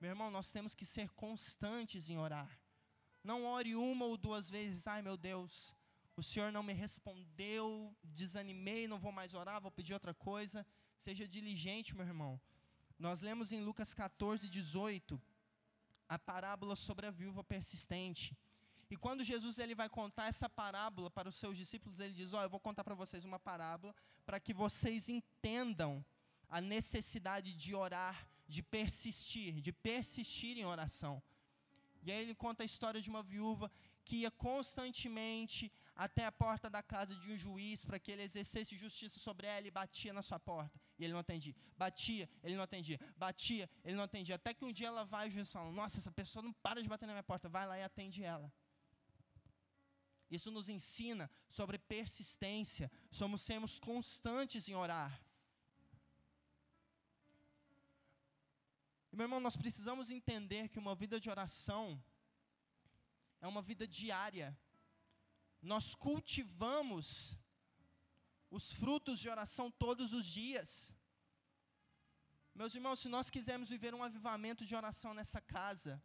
Meu 0.00 0.10
irmão, 0.10 0.30
nós 0.30 0.50
temos 0.50 0.74
que 0.74 0.86
ser 0.86 1.10
constantes 1.10 2.08
em 2.08 2.16
orar. 2.16 2.63
Não 3.24 3.44
ore 3.44 3.74
uma 3.74 4.04
ou 4.04 4.16
duas 4.18 4.50
vezes, 4.50 4.86
ai 4.86 5.00
meu 5.00 5.16
Deus, 5.16 5.74
o 6.16 6.22
Senhor 6.22 6.52
não 6.52 6.62
me 6.62 6.74
respondeu, 6.74 7.96
desanimei, 8.04 8.86
não 8.86 8.98
vou 8.98 9.10
mais 9.10 9.32
orar, 9.34 9.60
vou 9.60 9.72
pedir 9.72 9.94
outra 9.94 10.14
coisa. 10.14 10.64
Seja 10.96 11.26
diligente, 11.26 11.96
meu 11.96 12.06
irmão. 12.06 12.40
Nós 12.98 13.20
lemos 13.20 13.50
em 13.50 13.60
Lucas 13.60 13.92
14, 13.94 14.48
18, 14.48 15.20
a 16.08 16.18
parábola 16.18 16.76
sobre 16.76 17.06
a 17.06 17.10
viúva 17.10 17.42
persistente. 17.42 18.36
E 18.88 18.96
quando 18.96 19.24
Jesus 19.24 19.58
ele 19.58 19.74
vai 19.74 19.88
contar 19.88 20.28
essa 20.28 20.48
parábola 20.48 21.10
para 21.10 21.28
os 21.28 21.34
seus 21.34 21.56
discípulos, 21.56 21.98
ele 21.98 22.12
diz: 22.12 22.32
Ó, 22.32 22.38
oh, 22.38 22.42
eu 22.42 22.50
vou 22.50 22.60
contar 22.60 22.84
para 22.84 22.94
vocês 22.94 23.24
uma 23.24 23.40
parábola 23.40 23.94
para 24.24 24.38
que 24.38 24.54
vocês 24.54 25.08
entendam 25.08 26.04
a 26.48 26.60
necessidade 26.60 27.54
de 27.54 27.74
orar, 27.74 28.28
de 28.46 28.62
persistir, 28.62 29.60
de 29.60 29.72
persistir 29.72 30.56
em 30.58 30.64
oração. 30.64 31.20
E 32.04 32.12
aí 32.12 32.20
ele 32.22 32.34
conta 32.34 32.62
a 32.62 32.66
história 32.66 33.00
de 33.00 33.08
uma 33.08 33.22
viúva 33.22 33.70
que 34.04 34.16
ia 34.16 34.30
constantemente 34.30 35.72
até 35.96 36.24
a 36.26 36.32
porta 36.32 36.68
da 36.68 36.82
casa 36.82 37.14
de 37.16 37.32
um 37.32 37.38
juiz 37.38 37.84
para 37.84 37.98
que 37.98 38.10
ele 38.12 38.22
exercesse 38.22 38.76
justiça 38.76 39.18
sobre 39.18 39.46
ela 39.46 39.66
e 39.66 39.70
batia 39.70 40.12
na 40.12 40.22
sua 40.22 40.38
porta. 40.38 40.78
E 40.98 41.04
ele 41.04 41.12
não 41.14 41.20
atendia. 41.20 41.54
Batia, 41.76 42.28
ele 42.42 42.56
não 42.56 42.64
atendia. 42.64 42.98
Batia, 43.16 43.70
ele 43.84 43.96
não 43.96 44.04
atendia. 44.04 44.34
Até 44.34 44.52
que 44.52 44.64
um 44.64 44.72
dia 44.72 44.88
ela 44.88 45.04
vai 45.04 45.26
e 45.26 45.28
o 45.30 45.32
juiz 45.32 45.50
fala: 45.50 45.72
Nossa, 45.72 45.98
essa 45.98 46.12
pessoa 46.12 46.42
não 46.42 46.52
para 46.52 46.82
de 46.82 46.88
bater 46.88 47.06
na 47.06 47.14
minha 47.14 47.22
porta. 47.22 47.48
Vai 47.48 47.66
lá 47.66 47.78
e 47.78 47.82
atende 47.82 48.22
ela. 48.22 48.52
Isso 50.30 50.50
nos 50.50 50.68
ensina 50.68 51.30
sobre 51.48 51.78
persistência, 51.78 52.90
somos 53.10 53.40
sermos 53.42 53.78
constantes 53.78 54.68
em 54.68 54.74
orar. 54.74 55.12
E, 59.14 59.16
meu 59.16 59.26
irmão, 59.26 59.38
nós 59.46 59.56
precisamos 59.62 60.06
entender 60.14 60.62
que 60.70 60.80
uma 60.82 60.92
vida 61.02 61.16
de 61.24 61.28
oração 61.34 61.84
é 63.40 63.46
uma 63.46 63.62
vida 63.68 63.86
diária. 63.98 64.48
Nós 65.72 65.94
cultivamos 66.06 67.06
os 68.50 68.72
frutos 68.80 69.20
de 69.20 69.28
oração 69.34 69.66
todos 69.84 70.08
os 70.18 70.26
dias. 70.26 70.92
Meus 72.60 72.74
irmãos, 72.74 72.98
se 73.02 73.08
nós 73.16 73.30
quisermos 73.36 73.70
viver 73.76 73.94
um 73.94 74.02
avivamento 74.02 74.66
de 74.66 74.74
oração 74.74 75.14
nessa 75.14 75.40
casa, 75.40 76.02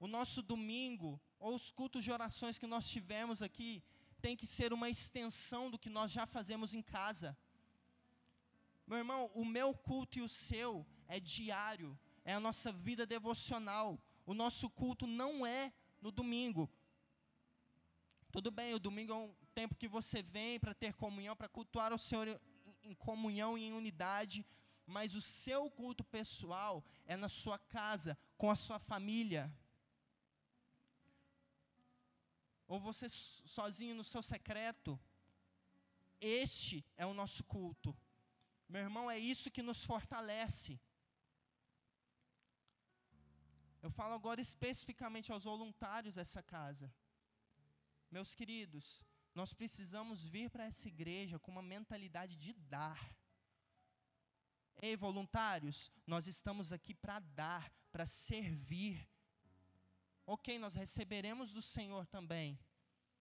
o 0.00 0.08
nosso 0.16 0.42
domingo, 0.42 1.10
ou 1.38 1.54
os 1.54 1.70
cultos 1.70 2.02
de 2.02 2.10
orações 2.18 2.58
que 2.58 2.72
nós 2.74 2.88
tivemos 2.94 3.40
aqui, 3.40 3.72
tem 4.20 4.36
que 4.40 4.48
ser 4.58 4.72
uma 4.72 4.90
extensão 4.96 5.64
do 5.70 5.78
que 5.78 5.96
nós 5.98 6.10
já 6.10 6.26
fazemos 6.36 6.74
em 6.74 6.82
casa. 6.82 7.38
Meu 8.84 8.98
irmão, 8.98 9.30
o 9.32 9.44
meu 9.44 9.72
culto 9.90 10.18
e 10.18 10.22
o 10.22 10.34
seu 10.46 10.72
é 11.14 11.18
diário, 11.18 11.90
é 12.24 12.32
a 12.34 12.40
nossa 12.46 12.70
vida 12.72 13.04
devocional. 13.14 13.88
O 14.24 14.34
nosso 14.42 14.66
culto 14.80 15.06
não 15.06 15.44
é 15.44 15.72
no 16.00 16.10
domingo. 16.10 16.64
Tudo 18.30 18.50
bem, 18.50 18.74
o 18.74 18.78
domingo 18.78 19.12
é 19.12 19.16
um 19.16 19.34
tempo 19.54 19.74
que 19.74 19.88
você 19.88 20.22
vem 20.22 20.60
para 20.60 20.72
ter 20.82 20.94
comunhão, 20.94 21.36
para 21.36 21.48
cultuar 21.48 21.92
o 21.92 21.98
Senhor 21.98 22.28
em, 22.82 22.94
comunhão 22.94 23.58
e 23.58 23.64
em 23.64 23.72
unidade, 23.72 24.46
mas 24.86 25.14
o 25.14 25.20
seu 25.20 25.70
culto 25.70 26.04
pessoal 26.04 26.84
é 27.04 27.16
na 27.16 27.28
sua 27.28 27.58
casa, 27.58 28.16
com 28.36 28.48
a 28.50 28.56
sua 28.56 28.78
família 28.78 29.52
ou 32.70 32.78
você 32.78 33.08
sozinho 33.08 33.96
no 33.96 34.04
seu 34.04 34.22
secreto. 34.22 34.98
Este 36.20 36.76
é 36.96 37.04
o 37.04 37.12
nosso 37.12 37.42
culto. 37.42 37.90
Meu 38.68 38.82
irmão, 38.82 39.10
é 39.10 39.18
isso 39.18 39.50
que 39.50 39.60
nos 39.60 39.82
fortalece. 39.82 40.78
Eu 43.82 43.90
falo 43.90 44.14
agora 44.14 44.40
especificamente 44.40 45.32
aos 45.32 45.44
voluntários 45.44 46.14
dessa 46.14 46.42
casa. 46.42 46.92
Meus 48.10 48.34
queridos, 48.34 49.02
nós 49.34 49.54
precisamos 49.54 50.24
vir 50.24 50.50
para 50.50 50.66
essa 50.66 50.86
igreja 50.88 51.38
com 51.38 51.50
uma 51.50 51.62
mentalidade 51.62 52.36
de 52.36 52.52
dar. 52.52 53.00
Ei, 54.82 54.96
voluntários, 54.96 55.90
nós 56.06 56.26
estamos 56.26 56.72
aqui 56.72 56.94
para 56.94 57.20
dar, 57.20 57.72
para 57.92 58.06
servir, 58.06 59.08
ok, 60.26 60.58
nós 60.58 60.74
receberemos 60.74 61.52
do 61.52 61.62
Senhor 61.62 62.06
também, 62.06 62.58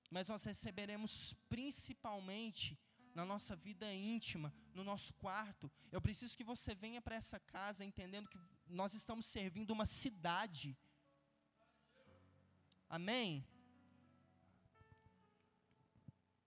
mas 0.10 0.28
nós 0.28 0.44
receberemos 0.44 1.34
principalmente 1.48 2.78
na 3.14 3.26
nossa 3.26 3.56
vida 3.56 3.92
íntima, 3.94 4.54
no 4.74 4.84
nosso 4.84 5.14
quarto. 5.16 5.72
Eu 5.92 6.02
preciso 6.02 6.36
que 6.38 6.44
você 6.44 6.76
venha 6.76 7.02
para 7.02 7.16
essa 7.16 7.40
casa 7.40 7.84
entendendo 7.84 8.30
que 8.30 8.40
nós 8.70 8.94
estamos 8.94 9.26
servindo 9.26 9.72
uma 9.72 9.86
cidade. 9.86 10.78
Amém? 12.90 13.46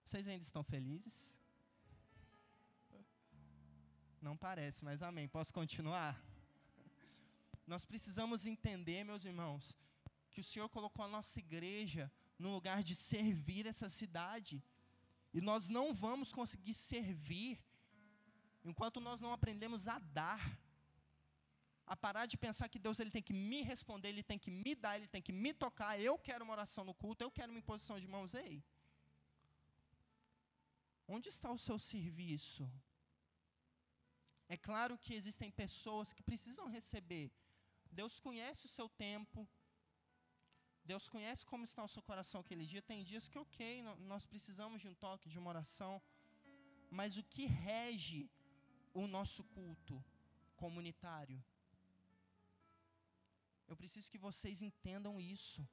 Vocês 0.05 0.29
ainda 0.29 0.45
estão 0.45 0.63
felizes? 0.63 1.39
Não 4.21 4.37
parece, 4.37 4.85
mas 4.85 5.03
amém. 5.03 5.27
Posso 5.29 5.53
continuar? 5.53 6.21
Nós 7.67 7.85
precisamos 7.85 8.47
entender, 8.47 9.05
meus 9.05 9.25
irmãos, 9.25 9.77
que 10.31 10.41
o 10.41 10.45
Senhor 10.45 10.69
colocou 10.69 11.05
a 11.05 11.09
nossa 11.09 11.39
igreja 11.39 12.11
no 12.39 12.51
lugar 12.53 12.83
de 12.83 12.95
servir 12.95 13.67
essa 13.67 13.89
cidade. 13.89 14.63
E 15.33 15.41
nós 15.41 15.69
não 15.69 15.95
vamos 15.95 16.33
conseguir 16.33 16.75
servir 16.75 17.59
enquanto 18.65 19.01
nós 19.01 19.21
não 19.21 19.33
aprendemos 19.33 19.89
a 19.89 19.99
dar. 19.99 20.59
A 21.87 21.97
parar 21.97 22.27
de 22.27 22.37
pensar 22.37 22.69
que 22.69 22.79
Deus 22.79 23.01
ele 23.01 23.11
tem 23.11 23.23
que 23.23 23.33
me 23.33 23.63
responder, 23.63 24.09
ele 24.09 24.23
tem 24.23 24.39
que 24.39 24.51
me 24.51 24.75
dar, 24.75 24.97
ele 24.97 25.09
tem 25.09 25.23
que 25.23 25.33
me 25.33 25.53
tocar. 25.53 26.01
Eu 26.01 26.17
quero 26.19 26.45
uma 26.45 26.53
oração 26.53 26.85
no 26.85 26.95
culto, 26.95 27.25
eu 27.25 27.31
quero 27.31 27.51
uma 27.53 27.59
imposição 27.59 27.99
de 27.99 28.09
mãos. 28.09 28.35
Ei, 28.35 28.63
onde 31.07 31.29
está 31.29 31.51
o 31.51 31.59
seu 31.59 31.79
serviço? 31.79 32.71
É 34.49 34.57
claro 34.57 34.99
que 34.99 35.15
existem 35.15 35.51
pessoas 35.51 36.13
que 36.13 36.23
precisam 36.23 36.67
receber. 36.69 37.31
Deus 37.91 38.19
conhece 38.21 38.67
o 38.67 38.69
seu 38.69 38.89
tempo, 38.89 39.49
Deus 40.85 41.09
conhece 41.09 41.45
como 41.51 41.65
está 41.65 41.83
o 41.85 41.93
seu 41.95 42.03
coração 42.03 42.41
aquele 42.41 42.67
dia. 42.67 42.83
Tem 42.83 43.03
dias 43.03 43.29
que, 43.29 43.39
ok, 43.39 43.83
nós 44.13 44.27
precisamos 44.27 44.81
de 44.83 44.89
um 44.89 44.95
toque, 44.95 45.29
de 45.29 45.39
uma 45.39 45.51
oração. 45.51 46.03
Mas 46.91 47.17
o 47.17 47.23
que 47.23 47.47
rege 47.47 48.31
o 48.93 49.07
nosso 49.07 49.43
culto 49.45 50.05
comunitário? 50.57 51.43
Eu 53.71 53.77
preciso 53.81 54.11
que 54.13 54.25
vocês 54.29 54.61
entendam 54.69 55.15
isso. 55.21 55.67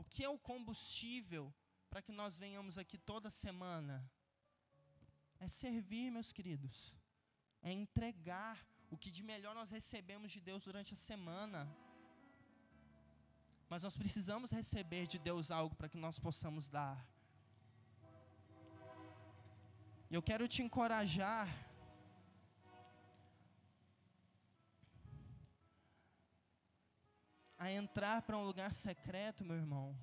O 0.00 0.04
que 0.04 0.22
é 0.24 0.28
o 0.28 0.38
combustível 0.50 1.44
para 1.90 2.02
que 2.06 2.12
nós 2.20 2.38
venhamos 2.44 2.76
aqui 2.82 2.96
toda 3.12 3.36
semana? 3.44 3.96
É 5.40 5.48
servir, 5.48 6.06
meus 6.16 6.32
queridos. 6.32 6.94
É 7.68 7.72
entregar 7.72 8.56
o 8.90 8.96
que 8.96 9.10
de 9.16 9.22
melhor 9.22 9.54
nós 9.60 9.70
recebemos 9.78 10.30
de 10.30 10.40
Deus 10.48 10.62
durante 10.68 10.92
a 10.94 11.02
semana. 11.10 11.60
Mas 13.70 13.82
nós 13.82 13.96
precisamos 14.02 14.50
receber 14.50 15.06
de 15.06 15.18
Deus 15.18 15.50
algo 15.50 15.74
para 15.74 15.90
que 15.92 15.98
nós 16.06 16.18
possamos 16.18 16.68
dar. 16.68 16.96
E 20.10 20.14
eu 20.14 20.22
quero 20.22 20.48
te 20.48 20.62
encorajar 20.62 21.46
a 27.58 27.70
entrar 27.70 28.22
para 28.22 28.38
um 28.38 28.44
lugar 28.44 28.72
secreto, 28.72 29.44
meu 29.44 29.56
irmão. 29.56 29.98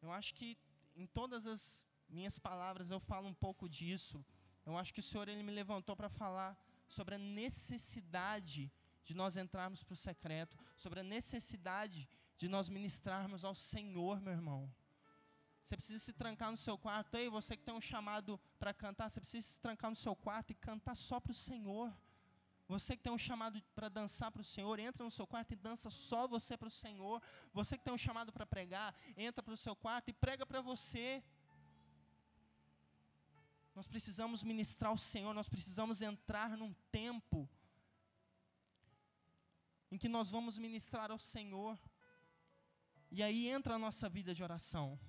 Eu 0.00 0.12
acho 0.12 0.34
que 0.34 0.56
em 0.94 1.06
todas 1.06 1.46
as 1.46 1.86
minhas 2.08 2.38
palavras 2.38 2.90
eu 2.90 3.00
falo 3.00 3.28
um 3.28 3.34
pouco 3.34 3.68
disso. 3.68 4.24
Eu 4.64 4.76
acho 4.76 4.92
que 4.92 5.00
o 5.00 5.02
Senhor 5.02 5.26
ele 5.28 5.42
me 5.42 5.52
levantou 5.52 5.96
para 5.96 6.08
falar 6.08 6.56
sobre 6.86 7.14
a 7.14 7.18
necessidade 7.18 8.70
de 9.02 9.14
nós 9.14 9.36
entrarmos 9.36 9.82
para 9.82 9.94
o 9.94 9.96
secreto, 9.96 10.58
sobre 10.76 11.00
a 11.00 11.02
necessidade 11.02 12.08
de 12.36 12.48
nós 12.48 12.68
ministrarmos 12.68 13.44
ao 13.44 13.54
Senhor, 13.54 14.20
meu 14.20 14.32
irmão. 14.32 14.72
Você 15.62 15.76
precisa 15.76 15.98
se 15.98 16.12
trancar 16.12 16.50
no 16.50 16.56
seu 16.56 16.78
quarto. 16.78 17.14
Ei, 17.14 17.28
você 17.28 17.56
que 17.56 17.62
tem 17.62 17.74
um 17.74 17.80
chamado 17.80 18.38
para 18.58 18.72
cantar, 18.72 19.10
você 19.10 19.20
precisa 19.20 19.46
se 19.46 19.60
trancar 19.60 19.90
no 19.90 19.96
seu 19.96 20.14
quarto 20.16 20.50
e 20.50 20.54
cantar 20.54 20.94
só 20.94 21.20
para 21.20 21.32
o 21.32 21.34
Senhor. 21.34 21.94
Você 22.68 22.94
que 22.96 23.02
tem 23.02 23.12
um 23.12 23.24
chamado 23.26 23.62
para 23.74 23.88
dançar 23.88 24.30
para 24.30 24.42
o 24.42 24.44
Senhor, 24.44 24.78
entra 24.78 25.02
no 25.02 25.10
seu 25.10 25.26
quarto 25.26 25.52
e 25.52 25.56
dança 25.56 25.88
só 25.88 26.28
você 26.28 26.54
para 26.54 26.68
o 26.68 26.70
Senhor. 26.70 27.22
Você 27.58 27.78
que 27.78 27.84
tem 27.84 27.94
um 27.94 28.04
chamado 28.06 28.30
para 28.30 28.44
pregar, 28.44 28.94
entra 29.16 29.42
para 29.42 29.54
o 29.54 29.56
seu 29.56 29.74
quarto 29.74 30.10
e 30.10 30.12
prega 30.12 30.44
para 30.44 30.60
você. 30.60 31.24
Nós 33.74 33.86
precisamos 33.86 34.42
ministrar 34.42 34.92
o 34.92 34.98
Senhor, 34.98 35.32
nós 35.32 35.48
precisamos 35.48 36.02
entrar 36.02 36.50
num 36.58 36.74
tempo 36.92 37.48
em 39.90 39.96
que 39.96 40.08
nós 40.08 40.28
vamos 40.28 40.58
ministrar 40.58 41.10
ao 41.10 41.18
Senhor. 41.18 41.78
E 43.10 43.22
aí 43.22 43.48
entra 43.48 43.76
a 43.76 43.78
nossa 43.78 44.10
vida 44.10 44.34
de 44.34 44.42
oração. 44.42 45.00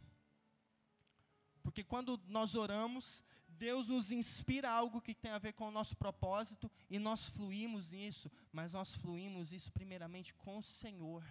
Porque 1.62 1.84
quando 1.84 2.18
nós 2.28 2.56
oramos, 2.56 3.24
Deus 3.66 3.88
nos 3.94 4.10
inspira 4.20 4.70
algo 4.72 5.02
que 5.06 5.14
tem 5.24 5.32
a 5.32 5.44
ver 5.46 5.54
com 5.54 5.66
o 5.68 5.76
nosso 5.80 5.96
propósito 6.04 6.72
e 6.90 6.98
nós 7.08 7.22
fluímos 7.36 7.92
nisso, 7.92 8.28
mas 8.58 8.72
nós 8.78 8.96
fluímos 9.02 9.52
isso 9.58 9.70
primeiramente 9.80 10.34
com 10.44 10.58
o 10.60 10.68
Senhor. 10.82 11.24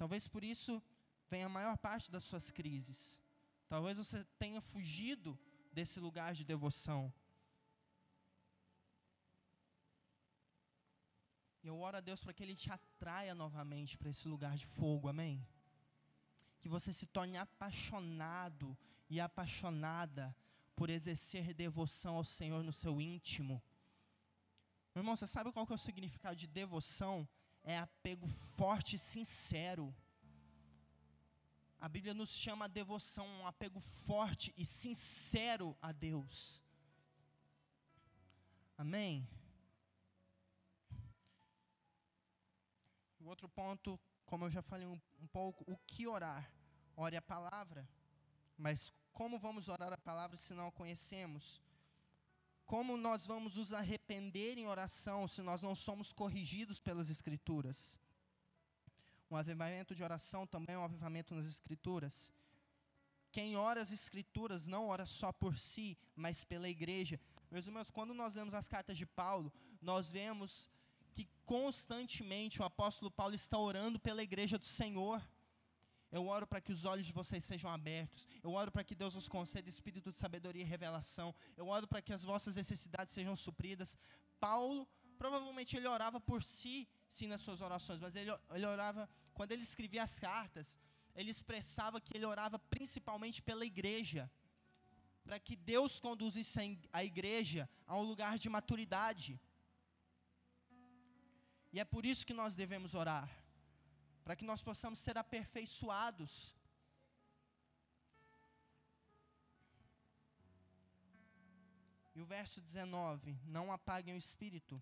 Talvez 0.00 0.26
por 0.34 0.42
isso 0.42 0.82
venha 1.32 1.46
a 1.46 1.56
maior 1.58 1.76
parte 1.76 2.10
das 2.14 2.24
suas 2.24 2.50
crises. 2.50 3.00
Talvez 3.68 3.98
você 4.02 4.24
tenha 4.44 4.60
fugido 4.60 5.38
desse 5.72 6.00
lugar 6.06 6.30
de 6.38 6.44
devoção. 6.52 7.12
E 11.62 11.66
eu 11.68 11.76
oro 11.78 11.98
a 11.98 12.00
Deus 12.08 12.22
para 12.22 12.32
que 12.32 12.42
Ele 12.42 12.56
te 12.62 12.70
atraia 12.78 13.34
novamente 13.34 13.96
para 13.98 14.10
esse 14.12 14.26
lugar 14.26 14.56
de 14.62 14.66
fogo, 14.78 15.06
amém? 15.08 15.46
Que 16.60 16.68
você 16.76 16.92
se 16.92 17.06
torne 17.06 17.36
apaixonado 17.36 18.76
e 19.12 19.20
apaixonada 19.20 20.34
por 20.74 20.88
exercer 20.88 21.52
devoção 21.52 22.16
ao 22.16 22.24
Senhor 22.24 22.62
no 22.64 22.72
seu 22.72 22.94
íntimo. 22.98 23.62
Meu 24.94 25.02
irmão, 25.02 25.14
você 25.14 25.26
sabe 25.26 25.52
qual 25.52 25.66
que 25.66 25.74
é 25.74 25.80
o 25.80 25.86
significado 25.86 26.34
de 26.34 26.46
devoção? 26.46 27.28
É 27.62 27.76
apego 27.76 28.26
forte 28.26 28.96
e 28.96 28.98
sincero. 28.98 29.94
A 31.78 31.90
Bíblia 31.90 32.14
nos 32.14 32.30
chama 32.30 32.64
a 32.64 32.74
devoção 32.80 33.26
um 33.26 33.46
apego 33.46 33.80
forte 33.80 34.54
e 34.56 34.64
sincero 34.64 35.76
a 35.82 35.92
Deus. 35.92 36.62
Amém? 38.78 39.28
O 43.20 43.26
outro 43.26 43.46
ponto, 43.46 44.00
como 44.24 44.46
eu 44.46 44.50
já 44.50 44.62
falei 44.62 44.86
um, 44.86 44.98
um 45.20 45.26
pouco, 45.26 45.70
o 45.70 45.76
que 45.86 46.06
orar? 46.06 46.50
Ore 46.96 47.16
a 47.16 47.22
palavra. 47.22 47.86
Mas 48.56 48.92
como 49.12 49.38
vamos 49.38 49.68
orar 49.68 49.92
a 49.92 49.98
palavra 49.98 50.36
se 50.36 50.54
não 50.54 50.68
a 50.68 50.72
conhecemos? 50.72 51.60
Como 52.64 52.96
nós 52.96 53.26
vamos 53.26 53.56
nos 53.56 53.72
arrepender 53.72 54.56
em 54.56 54.66
oração 54.66 55.28
se 55.28 55.42
nós 55.42 55.62
não 55.62 55.74
somos 55.74 56.12
corrigidos 56.12 56.80
pelas 56.80 57.10
Escrituras? 57.10 57.98
Um 59.30 59.36
avivamento 59.36 59.94
de 59.94 60.02
oração 60.02 60.46
também 60.46 60.74
é 60.74 60.78
um 60.78 60.84
avivamento 60.84 61.34
nas 61.34 61.46
Escrituras. 61.46 62.32
Quem 63.30 63.56
ora 63.56 63.80
as 63.80 63.90
Escrituras 63.90 64.66
não 64.66 64.88
ora 64.88 65.06
só 65.06 65.32
por 65.32 65.58
si, 65.58 65.96
mas 66.14 66.44
pela 66.44 66.68
igreja. 66.68 67.18
Meus 67.50 67.66
irmãos, 67.66 67.90
quando 67.90 68.12
nós 68.12 68.34
lemos 68.34 68.54
as 68.54 68.68
cartas 68.68 68.96
de 68.96 69.06
Paulo, 69.06 69.52
nós 69.80 70.10
vemos 70.10 70.68
que 71.12 71.28
constantemente 71.44 72.60
o 72.60 72.64
apóstolo 72.64 73.10
Paulo 73.10 73.34
está 73.34 73.58
orando 73.58 73.98
pela 73.98 74.22
igreja 74.22 74.58
do 74.58 74.64
Senhor. 74.64 75.22
Eu 76.16 76.26
oro 76.26 76.46
para 76.46 76.60
que 76.60 76.72
os 76.76 76.84
olhos 76.84 77.06
de 77.06 77.14
vocês 77.20 77.42
sejam 77.42 77.70
abertos. 77.70 78.28
Eu 78.46 78.52
oro 78.52 78.70
para 78.70 78.84
que 78.88 78.94
Deus 78.94 79.14
os 79.20 79.28
conceda 79.34 79.68
espírito 79.68 80.12
de 80.12 80.18
sabedoria 80.18 80.62
e 80.62 80.72
revelação. 80.74 81.34
Eu 81.56 81.68
oro 81.68 81.88
para 81.88 82.02
que 82.02 82.12
as 82.12 82.22
vossas 82.22 82.56
necessidades 82.56 83.14
sejam 83.14 83.34
supridas. 83.34 83.96
Paulo, 84.38 84.86
provavelmente 85.16 85.74
ele 85.74 85.88
orava 85.96 86.20
por 86.20 86.44
si, 86.44 86.86
sim, 87.08 87.26
nas 87.32 87.40
suas 87.40 87.62
orações, 87.62 87.98
mas 87.98 88.14
ele, 88.14 88.30
ele 88.50 88.66
orava, 88.66 89.08
quando 89.32 89.52
ele 89.52 89.62
escrevia 89.62 90.02
as 90.02 90.18
cartas, 90.18 90.78
ele 91.14 91.30
expressava 91.30 91.98
que 91.98 92.14
ele 92.14 92.26
orava 92.26 92.58
principalmente 92.58 93.40
pela 93.42 93.64
igreja. 93.64 94.30
Para 95.24 95.38
que 95.38 95.56
Deus 95.56 95.98
conduzisse 95.98 96.78
a 96.92 97.02
igreja 97.02 97.70
a 97.86 97.96
um 97.96 98.02
lugar 98.02 98.36
de 98.38 98.50
maturidade. 98.50 99.40
E 101.72 101.80
é 101.80 101.84
por 101.86 102.04
isso 102.04 102.26
que 102.26 102.34
nós 102.34 102.54
devemos 102.54 102.92
orar 102.92 103.41
para 104.24 104.36
que 104.36 104.44
nós 104.44 104.62
possamos 104.62 104.98
ser 104.98 105.16
aperfeiçoados. 105.18 106.54
E 112.14 112.20
o 112.20 112.26
verso 112.26 112.60
19: 112.60 113.38
Não 113.44 113.72
apaguem 113.72 114.14
o 114.14 114.22
espírito. 114.26 114.80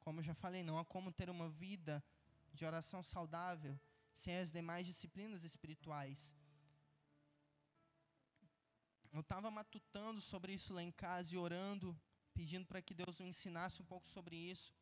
Como 0.00 0.20
eu 0.20 0.24
já 0.24 0.34
falei, 0.34 0.62
não 0.62 0.78
há 0.78 0.84
como 0.84 1.10
ter 1.10 1.30
uma 1.30 1.48
vida 1.48 2.04
de 2.52 2.64
oração 2.64 3.02
saudável 3.02 3.78
sem 4.12 4.36
as 4.38 4.52
demais 4.52 4.86
disciplinas 4.86 5.42
espirituais. 5.44 6.34
Eu 9.12 9.20
estava 9.20 9.50
matutando 9.50 10.20
sobre 10.20 10.52
isso 10.52 10.74
lá 10.74 10.82
em 10.82 10.90
casa 10.90 11.34
e 11.34 11.38
orando, 11.38 11.88
pedindo 12.34 12.66
para 12.66 12.82
que 12.82 12.92
Deus 12.92 13.20
me 13.20 13.28
ensinasse 13.28 13.80
um 13.80 13.86
pouco 13.86 14.06
sobre 14.08 14.36
isso. 14.36 14.72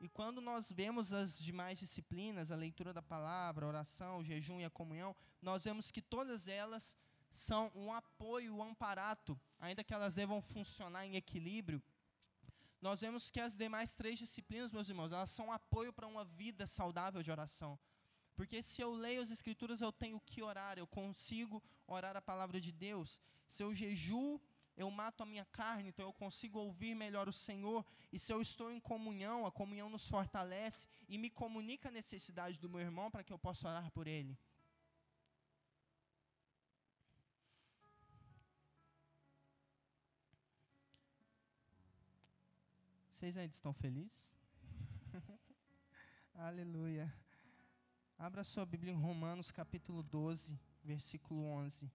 E 0.00 0.08
quando 0.08 0.40
nós 0.40 0.70
vemos 0.70 1.12
as 1.12 1.38
demais 1.38 1.78
disciplinas, 1.78 2.52
a 2.52 2.56
leitura 2.56 2.92
da 2.92 3.02
palavra, 3.02 3.66
a 3.66 3.68
oração, 3.68 4.18
o 4.18 4.24
jejum 4.24 4.60
e 4.60 4.64
a 4.64 4.70
comunhão, 4.70 5.14
nós 5.42 5.64
vemos 5.64 5.90
que 5.90 6.00
todas 6.00 6.46
elas 6.46 6.96
são 7.30 7.70
um 7.74 7.92
apoio, 7.92 8.54
um 8.54 8.62
amparato, 8.62 9.38
ainda 9.58 9.82
que 9.82 9.92
elas 9.92 10.14
devam 10.14 10.40
funcionar 10.40 11.04
em 11.04 11.16
equilíbrio. 11.16 11.82
Nós 12.80 13.00
vemos 13.00 13.28
que 13.28 13.40
as 13.40 13.56
demais 13.56 13.92
três 13.94 14.18
disciplinas, 14.18 14.72
meus 14.72 14.88
irmãos, 14.88 15.12
elas 15.12 15.30
são 15.30 15.46
um 15.46 15.52
apoio 15.52 15.92
para 15.92 16.06
uma 16.06 16.24
vida 16.24 16.64
saudável 16.64 17.22
de 17.22 17.30
oração. 17.30 17.76
Porque 18.36 18.62
se 18.62 18.80
eu 18.80 18.92
leio 18.92 19.20
as 19.20 19.32
Escrituras, 19.32 19.80
eu 19.80 19.90
tenho 19.90 20.20
que 20.20 20.44
orar, 20.44 20.78
eu 20.78 20.86
consigo 20.86 21.60
orar 21.88 22.16
a 22.16 22.22
palavra 22.22 22.60
de 22.60 22.70
Deus. 22.70 23.20
Se 23.48 23.64
eu 23.64 23.74
jejuo, 23.74 24.40
eu 24.82 24.88
mato 24.92 25.24
a 25.24 25.26
minha 25.26 25.44
carne, 25.46 25.88
então 25.88 26.06
eu 26.06 26.12
consigo 26.12 26.56
ouvir 26.60 26.94
melhor 26.94 27.28
o 27.28 27.32
Senhor. 27.32 27.84
E 28.12 28.18
se 28.18 28.32
eu 28.32 28.40
estou 28.40 28.70
em 28.70 28.78
comunhão, 28.78 29.44
a 29.44 29.50
comunhão 29.50 29.90
nos 29.90 30.06
fortalece 30.08 30.86
e 31.08 31.18
me 31.18 31.28
comunica 31.28 31.88
a 31.88 31.92
necessidade 32.00 32.60
do 32.60 32.70
meu 32.70 32.80
irmão 32.80 33.10
para 33.10 33.24
que 33.24 33.32
eu 33.32 33.38
possa 33.38 33.66
orar 33.68 33.90
por 33.90 34.06
ele. 34.06 34.38
Vocês 43.10 43.36
ainda 43.36 43.52
estão 43.52 43.72
felizes? 43.72 44.36
Aleluia. 46.34 47.12
Abra 48.16 48.44
sua 48.44 48.64
Bíblia 48.64 48.92
em 48.92 48.96
Romanos 48.96 49.50
capítulo 49.50 50.04
12, 50.04 50.56
versículo 50.84 51.42
11. 51.46 51.90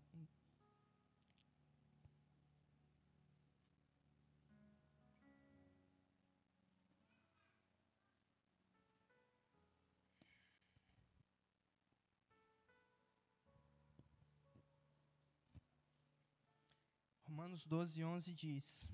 Romanos 17.53 17.67
12, 17.67 18.03
11 18.03 18.33
diz: 18.33 18.89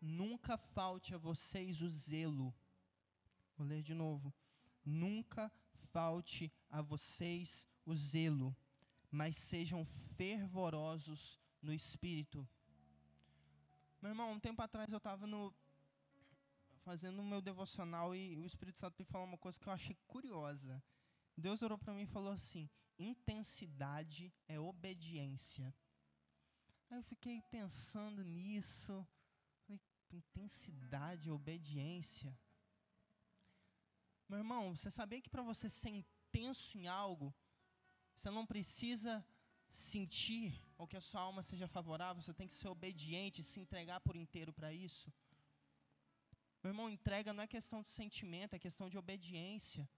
Nunca 0.00 0.56
falte 0.56 1.14
a 1.14 1.18
vocês 1.18 1.80
o 1.80 1.88
zelo. 1.88 2.52
Vou 3.56 3.64
ler 3.64 3.82
de 3.82 3.94
novo. 3.94 4.34
Nunca 4.84 5.48
falte 5.92 6.52
a 6.68 6.82
vocês 6.82 7.68
o 7.86 7.94
zelo, 7.94 8.56
mas 9.12 9.36
sejam 9.36 9.84
fervorosos 9.84 11.38
no 11.62 11.72
espírito. 11.72 12.48
Meu 14.02 14.10
irmão, 14.10 14.32
um 14.32 14.40
tempo 14.40 14.60
atrás 14.60 14.90
eu 14.90 14.98
estava 14.98 15.24
no 15.24 15.54
fazendo 16.82 17.22
o 17.22 17.24
meu 17.24 17.40
devocional 17.40 18.12
e 18.12 18.36
o 18.36 18.44
Espírito 18.44 18.80
Santo 18.80 18.96
me 18.98 19.04
falou 19.04 19.28
uma 19.28 19.38
coisa 19.38 19.60
que 19.60 19.68
eu 19.68 19.72
achei 19.72 19.96
curiosa. 20.08 20.82
Deus 21.36 21.62
orou 21.62 21.78
para 21.78 21.94
mim 21.94 22.02
e 22.02 22.06
falou 22.06 22.32
assim: 22.32 22.68
intensidade 22.98 24.34
é 24.48 24.58
obediência. 24.58 25.72
Aí 26.90 26.98
eu 26.98 27.02
fiquei 27.02 27.42
pensando 27.42 28.22
nisso. 28.22 29.06
Falei, 29.62 29.80
intensidade, 30.10 31.30
obediência. 31.30 32.36
Meu 34.28 34.38
irmão, 34.38 34.76
você 34.76 34.90
sabia 34.90 35.20
que 35.20 35.30
para 35.30 35.42
você 35.42 35.68
ser 35.68 35.90
intenso 35.90 36.78
em 36.78 36.86
algo, 36.86 37.34
você 38.14 38.30
não 38.30 38.46
precisa 38.46 39.24
sentir 39.68 40.48
ou 40.78 40.86
que 40.86 40.96
a 40.96 41.00
sua 41.00 41.20
alma 41.20 41.42
seja 41.42 41.66
favorável, 41.66 42.22
você 42.22 42.32
tem 42.32 42.46
que 42.46 42.54
ser 42.54 42.68
obediente, 42.68 43.42
se 43.42 43.60
entregar 43.60 44.00
por 44.00 44.16
inteiro 44.16 44.52
para 44.52 44.72
isso. 44.72 45.12
Meu 46.62 46.70
irmão, 46.70 46.88
entrega 46.88 47.32
não 47.32 47.42
é 47.42 47.46
questão 47.46 47.82
de 47.82 47.90
sentimento, 47.90 48.54
é 48.54 48.58
questão 48.58 48.88
de 48.88 48.96
obediência. 48.96 49.88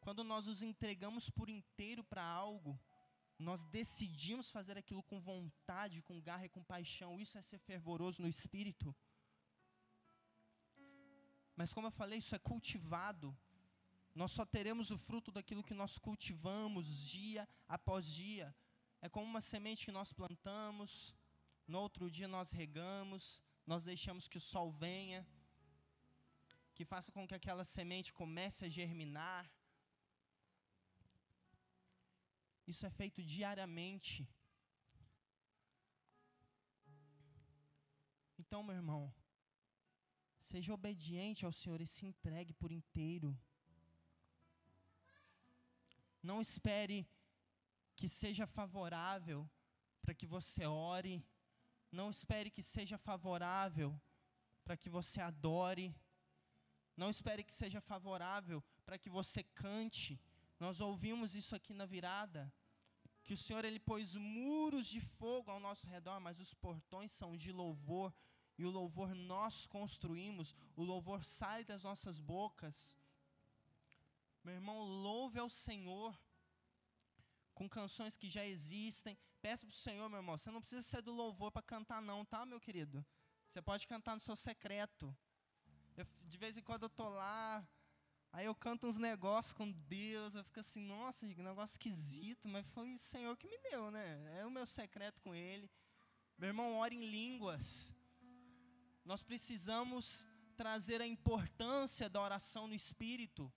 Quando 0.00 0.22
nós 0.24 0.46
nos 0.46 0.62
entregamos 0.62 1.28
por 1.28 1.48
inteiro 1.50 2.02
para 2.04 2.22
algo, 2.22 2.78
nós 3.38 3.64
decidimos 3.64 4.50
fazer 4.50 4.78
aquilo 4.78 5.02
com 5.02 5.20
vontade, 5.20 6.02
com 6.02 6.20
garra 6.20 6.46
e 6.46 6.48
com 6.48 6.62
paixão, 6.62 7.20
isso 7.20 7.36
é 7.36 7.42
ser 7.42 7.58
fervoroso 7.58 8.22
no 8.22 8.28
espírito. 8.28 8.94
Mas 11.54 11.72
como 11.72 11.86
eu 11.86 11.90
falei, 11.90 12.18
isso 12.18 12.34
é 12.34 12.38
cultivado. 12.38 13.36
Nós 14.14 14.30
só 14.32 14.44
teremos 14.46 14.90
o 14.90 14.98
fruto 14.98 15.30
daquilo 15.30 15.62
que 15.62 15.74
nós 15.74 15.98
cultivamos 15.98 16.86
dia 16.86 17.46
após 17.68 18.06
dia. 18.06 18.54
É 19.00 19.08
como 19.08 19.26
uma 19.26 19.40
semente 19.40 19.84
que 19.86 19.92
nós 19.92 20.12
plantamos, 20.12 21.14
no 21.66 21.78
outro 21.78 22.10
dia 22.10 22.28
nós 22.28 22.50
regamos, 22.50 23.42
nós 23.66 23.84
deixamos 23.84 24.28
que 24.28 24.38
o 24.38 24.40
sol 24.40 24.70
venha, 24.70 25.26
que 26.74 26.84
faça 26.84 27.12
com 27.12 27.26
que 27.26 27.34
aquela 27.34 27.64
semente 27.64 28.12
comece 28.12 28.64
a 28.64 28.68
germinar, 28.68 29.50
Isso 32.72 32.84
é 32.88 32.90
feito 32.90 33.22
diariamente. 33.22 34.28
Então, 38.38 38.62
meu 38.62 38.76
irmão, 38.80 39.02
seja 40.40 40.74
obediente 40.78 41.44
ao 41.44 41.52
Senhor 41.52 41.80
e 41.80 41.86
se 41.86 42.04
entregue 42.10 42.52
por 42.52 42.70
inteiro. 42.72 43.30
Não 46.22 46.40
espere 46.40 46.98
que 47.98 48.08
seja 48.08 48.46
favorável 48.58 49.40
para 50.02 50.14
que 50.14 50.26
você 50.34 50.64
ore. 50.66 51.16
Não 51.98 52.08
espere 52.10 52.50
que 52.50 52.62
seja 52.62 52.98
favorável 52.98 53.90
para 54.64 54.76
que 54.76 54.90
você 54.96 55.20
adore. 55.20 55.88
Não 56.96 57.10
espere 57.10 57.42
que 57.48 57.54
seja 57.62 57.80
favorável 57.80 58.58
para 58.84 58.98
que 58.98 59.10
você 59.18 59.42
cante. 59.64 60.20
Nós 60.58 60.80
ouvimos 60.80 61.34
isso 61.34 61.54
aqui 61.54 61.74
na 61.74 61.86
virada, 61.86 62.52
que 63.22 63.34
o 63.34 63.36
Senhor 63.36 63.64
ele 63.64 63.78
pôs 63.78 64.14
muros 64.14 64.86
de 64.86 65.00
fogo 65.00 65.50
ao 65.50 65.60
nosso 65.60 65.86
redor, 65.86 66.18
mas 66.20 66.40
os 66.40 66.54
portões 66.54 67.12
são 67.12 67.36
de 67.36 67.52
louvor, 67.52 68.14
e 68.58 68.64
o 68.64 68.70
louvor 68.70 69.14
nós 69.14 69.66
construímos, 69.66 70.54
o 70.74 70.82
louvor 70.82 71.24
sai 71.24 71.64
das 71.64 71.82
nossas 71.82 72.18
bocas. 72.18 72.96
Meu 74.42 74.54
irmão, 74.54 74.78
louve 74.82 75.38
ao 75.38 75.50
Senhor 75.50 76.18
com 77.52 77.68
canções 77.68 78.16
que 78.16 78.28
já 78.28 78.44
existem. 78.46 79.18
Peça 79.42 79.66
para 79.66 79.72
o 79.72 79.76
Senhor, 79.76 80.08
meu 80.08 80.20
irmão, 80.20 80.38
você 80.38 80.50
não 80.50 80.60
precisa 80.60 80.82
ser 80.82 81.02
do 81.02 81.12
louvor 81.12 81.50
para 81.50 81.62
cantar, 81.62 82.00
não, 82.00 82.24
tá, 82.24 82.46
meu 82.46 82.60
querido? 82.60 83.04
Você 83.48 83.60
pode 83.60 83.86
cantar 83.86 84.14
no 84.14 84.20
seu 84.20 84.36
secreto. 84.36 85.14
Eu, 85.96 86.06
de 86.24 86.38
vez 86.38 86.56
em 86.56 86.62
quando 86.62 86.84
eu 86.84 86.88
tô 86.88 87.08
lá, 87.08 87.66
aí 88.36 88.44
eu 88.44 88.54
canto 88.54 88.86
uns 88.86 88.98
negócios 88.98 89.54
com 89.54 89.68
Deus, 89.72 90.34
eu 90.34 90.44
fico 90.44 90.60
assim, 90.60 90.82
nossa, 90.94 91.26
que 91.26 91.42
negócio 91.42 91.74
esquisito, 91.74 92.46
mas 92.46 92.66
foi 92.74 92.94
o 92.94 92.98
Senhor 92.98 93.34
que 93.40 93.48
me 93.52 93.58
deu, 93.70 93.90
né? 93.90 94.06
É 94.38 94.44
o 94.44 94.50
meu 94.50 94.66
secreto 94.66 95.18
com 95.22 95.34
Ele. 95.34 95.70
Meu 96.36 96.48
irmão, 96.48 96.74
ora 96.74 96.92
em 96.92 97.06
línguas. 97.18 97.66
Nós 99.10 99.22
precisamos 99.22 100.26
trazer 100.54 101.00
a 101.00 101.06
importância 101.06 102.10
da 102.10 102.20
oração 102.20 102.68
no 102.68 102.74
Espírito. 102.74 103.50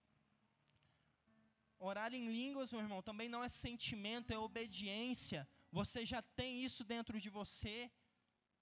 Orar 1.77 2.13
em 2.13 2.27
línguas, 2.39 2.71
meu 2.71 2.81
irmão, 2.81 3.01
também 3.01 3.27
não 3.27 3.43
é 3.43 3.49
sentimento, 3.49 4.31
é 4.31 4.37
obediência. 4.37 5.45
Você 5.73 6.05
já 6.05 6.21
tem 6.21 6.63
isso 6.63 6.85
dentro 6.85 7.19
de 7.19 7.29
você. 7.29 7.91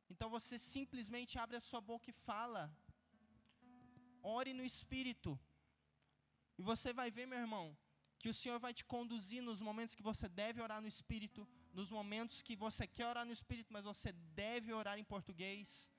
Então 0.09 0.31
você 0.31 0.57
simplesmente 0.57 1.37
abre 1.37 1.57
a 1.57 1.65
sua 1.69 1.81
boca 1.91 2.09
e 2.09 2.19
fala. 2.29 2.63
Ore 4.23 4.51
no 4.51 4.65
Espírito. 4.73 5.39
E 6.57 6.61
você 6.61 6.91
vai 6.91 7.09
ver, 7.11 7.25
meu 7.25 7.39
irmão, 7.39 7.65
que 8.19 8.29
o 8.29 8.33
Senhor 8.33 8.59
vai 8.59 8.73
te 8.73 8.83
conduzir 8.93 9.41
nos 9.41 9.61
momentos 9.61 9.95
que 9.95 10.01
você 10.01 10.27
deve 10.27 10.61
orar 10.61 10.81
no 10.81 10.87
Espírito, 10.87 11.47
nos 11.73 11.91
momentos 11.91 12.41
que 12.41 12.55
você 12.55 12.87
quer 12.87 13.07
orar 13.07 13.25
no 13.25 13.31
Espírito, 13.31 13.71
mas 13.71 13.83
você 13.83 14.11
deve 14.43 14.73
orar 14.73 14.97
em 14.97 15.03
português. 15.03 15.91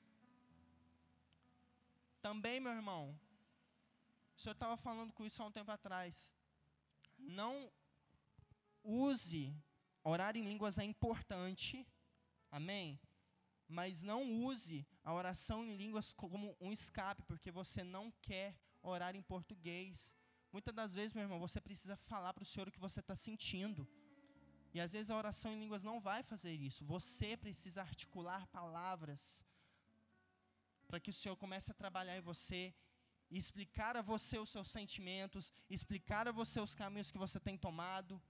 Também, 2.21 2.59
meu 2.59 2.73
irmão, 2.73 3.19
o 4.37 4.41
Senhor 4.41 4.53
estava 4.53 4.77
falando 4.77 5.13
com 5.13 5.25
isso 5.25 5.43
há 5.43 5.47
um 5.47 5.53
tempo 5.53 5.71
atrás. 5.71 6.35
Não 7.19 7.71
use, 8.83 9.55
orar 10.03 10.37
em 10.37 10.45
línguas 10.45 10.79
é 10.79 10.85
importante, 10.85 11.87
amém? 12.51 13.01
Mas 13.69 14.03
não 14.03 14.23
use 14.45 14.87
a 15.05 15.13
oração 15.13 15.65
em 15.65 15.77
línguas 15.77 16.13
como 16.13 16.57
um 16.61 16.73
escape, 16.73 17.23
porque 17.23 17.51
você 17.51 17.85
não 17.85 18.11
quer 18.23 18.57
orar 18.83 19.15
em 19.15 19.23
português. 19.23 20.17
Muitas 20.53 20.75
das 20.75 20.95
vezes, 20.95 21.13
meu 21.13 21.25
irmão, 21.25 21.39
você 21.39 21.61
precisa 21.61 21.97
falar 21.97 22.33
para 22.33 22.43
o 22.43 22.47
Senhor 22.47 22.69
o 22.69 22.73
que 22.73 22.87
você 22.87 23.01
está 23.01 23.15
sentindo. 23.15 23.87
E 24.75 24.81
às 24.81 24.93
vezes 24.93 25.11
a 25.11 25.17
oração 25.17 25.53
em 25.53 25.61
línguas 25.61 25.85
não 25.85 26.01
vai 26.01 26.23
fazer 26.23 26.53
isso. 26.53 26.85
Você 26.85 27.37
precisa 27.37 27.83
articular 27.83 28.47
palavras 28.49 29.45
para 30.87 31.01
que 31.01 31.11
o 31.11 31.13
Senhor 31.13 31.37
comece 31.37 31.71
a 31.71 31.75
trabalhar 31.75 32.17
em 32.17 32.21
você 32.21 32.75
e 33.31 33.37
explicar 33.37 33.97
a 33.97 34.03
você 34.03 34.39
os 34.39 34.49
seus 34.49 34.69
sentimentos, 34.69 35.53
explicar 35.69 36.27
a 36.27 36.33
você 36.33 36.59
os 36.61 36.75
caminhos 36.75 37.11
que 37.11 37.19
você 37.19 37.39
tem 37.39 37.57
tomado. 37.57 38.21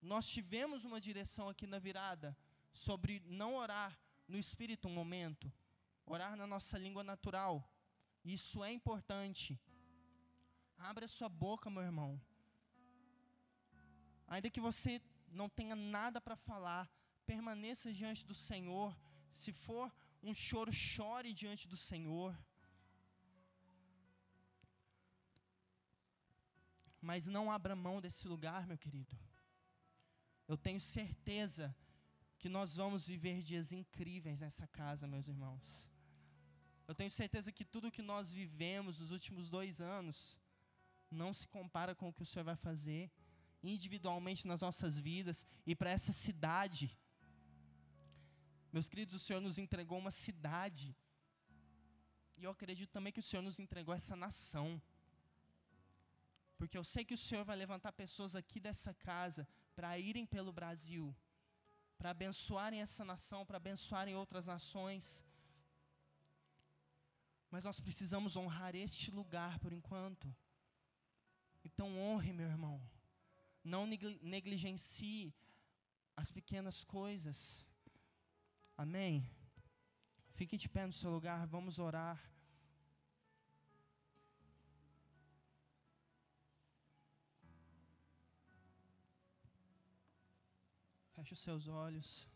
Nós 0.00 0.28
tivemos 0.28 0.84
uma 0.84 1.00
direção 1.00 1.48
aqui 1.48 1.66
na 1.66 1.78
virada 1.78 2.36
sobre 2.72 3.20
não 3.26 3.56
orar 3.56 3.98
no 4.28 4.38
espírito 4.38 4.88
um 4.88 4.92
momento, 4.92 5.52
orar 6.06 6.36
na 6.36 6.46
nossa 6.46 6.78
língua 6.78 7.02
natural. 7.02 7.68
Isso 8.24 8.62
é 8.62 8.70
importante. 8.72 9.58
Abra 10.78 11.06
sua 11.06 11.28
boca, 11.28 11.70
meu 11.70 11.82
irmão. 11.82 12.20
Ainda 14.26 14.50
que 14.50 14.60
você 14.60 15.00
não 15.28 15.48
tenha 15.48 15.76
nada 15.76 16.20
para 16.20 16.36
falar, 16.36 16.90
permaneça 17.26 17.92
diante 17.92 18.24
do 18.24 18.34
Senhor. 18.34 18.96
Se 19.32 19.52
for 19.52 19.92
um 20.22 20.34
choro, 20.34 20.72
chore 20.72 21.32
diante 21.32 21.66
do 21.68 21.76
Senhor. 21.76 22.36
Mas 27.00 27.26
não 27.26 27.52
abra 27.52 27.76
mão 27.76 28.00
desse 28.00 28.26
lugar, 28.26 28.66
meu 28.66 28.78
querido. 28.78 29.14
Eu 30.48 30.56
tenho 30.56 30.80
certeza 30.80 31.74
que 32.38 32.48
nós 32.48 32.76
vamos 32.76 33.06
viver 33.06 33.42
dias 33.42 33.72
incríveis 33.72 34.40
nessa 34.40 34.66
casa, 34.66 35.06
meus 35.06 35.28
irmãos. 35.28 35.90
Eu 36.86 36.94
tenho 36.94 37.10
certeza 37.10 37.50
que 37.50 37.64
tudo 37.64 37.90
que 37.90 38.02
nós 38.02 38.30
vivemos 38.30 38.98
nos 38.98 39.10
últimos 39.10 39.48
dois 39.48 39.80
anos 39.80 40.38
não 41.22 41.32
se 41.32 41.46
compara 41.56 41.94
com 41.94 42.08
o 42.08 42.12
que 42.12 42.22
o 42.22 42.26
Senhor 42.26 42.44
vai 42.44 42.56
fazer 42.56 43.10
individualmente 43.72 44.46
nas 44.50 44.60
nossas 44.60 44.98
vidas 44.98 45.46
e 45.66 45.74
para 45.74 45.90
essa 45.90 46.12
cidade. 46.12 46.86
Meus 48.72 48.88
queridos, 48.88 49.14
o 49.14 49.24
Senhor 49.26 49.40
nos 49.40 49.56
entregou 49.64 49.98
uma 49.98 50.10
cidade. 50.10 50.94
E 52.36 52.44
eu 52.44 52.50
acredito 52.50 52.90
também 52.90 53.12
que 53.12 53.20
o 53.24 53.28
Senhor 53.28 53.42
nos 53.42 53.58
entregou 53.64 53.94
essa 53.94 54.16
nação. 54.24 54.68
Porque 56.58 56.76
eu 56.76 56.84
sei 56.92 57.04
que 57.04 57.14
o 57.14 57.22
Senhor 57.26 57.44
vai 57.44 57.56
levantar 57.56 57.92
pessoas 57.92 58.34
aqui 58.40 58.58
dessa 58.66 58.92
casa 58.92 59.46
para 59.76 59.98
irem 59.98 60.26
pelo 60.26 60.52
Brasil, 60.52 61.14
para 61.98 62.10
abençoarem 62.10 62.80
essa 62.80 63.04
nação, 63.04 63.46
para 63.46 63.56
abençoarem 63.56 64.14
outras 64.14 64.46
nações. 64.46 65.24
Mas 67.50 67.64
nós 67.64 67.78
precisamos 67.80 68.36
honrar 68.36 68.74
este 68.74 69.10
lugar 69.10 69.58
por 69.58 69.72
enquanto. 69.72 70.34
Então 71.64 71.98
honre, 71.98 72.32
meu 72.32 72.46
irmão. 72.46 72.80
Não 73.62 73.86
negligencie 73.86 75.34
as 76.16 76.30
pequenas 76.30 76.84
coisas. 76.84 77.66
Amém? 78.76 79.28
Fique 80.34 80.56
de 80.56 80.68
pé 80.68 80.86
no 80.86 80.92
seu 80.92 81.10
lugar, 81.10 81.46
vamos 81.46 81.78
orar. 81.78 82.20
Feche 91.14 91.32
os 91.32 91.40
seus 91.40 91.68
olhos. 91.68 92.28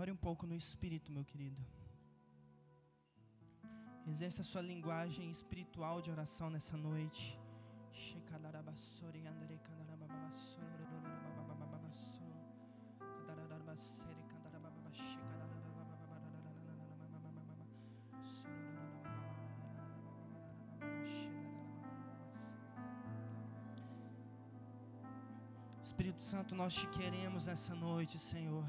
Ore 0.00 0.10
um 0.10 0.16
pouco 0.16 0.46
no 0.50 0.56
Espírito, 0.56 1.12
meu 1.12 1.24
querido. 1.30 1.60
Exerça 4.12 4.40
a 4.40 4.44
sua 4.50 4.62
linguagem 4.62 5.30
espiritual 5.30 6.00
de 6.00 6.10
oração 6.10 6.48
nessa 6.48 6.74
noite. 6.74 7.38
Espírito 25.84 26.22
Santo, 26.22 26.54
nós 26.54 26.74
te 26.74 26.86
queremos 26.88 27.44
nessa 27.46 27.74
noite, 27.74 28.18
Senhor. 28.18 28.64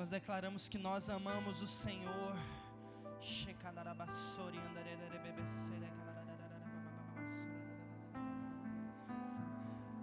Nós 0.00 0.08
declaramos 0.08 0.66
que 0.66 0.78
nós 0.78 1.10
amamos 1.10 1.60
o 1.60 1.66
Senhor. 1.66 2.34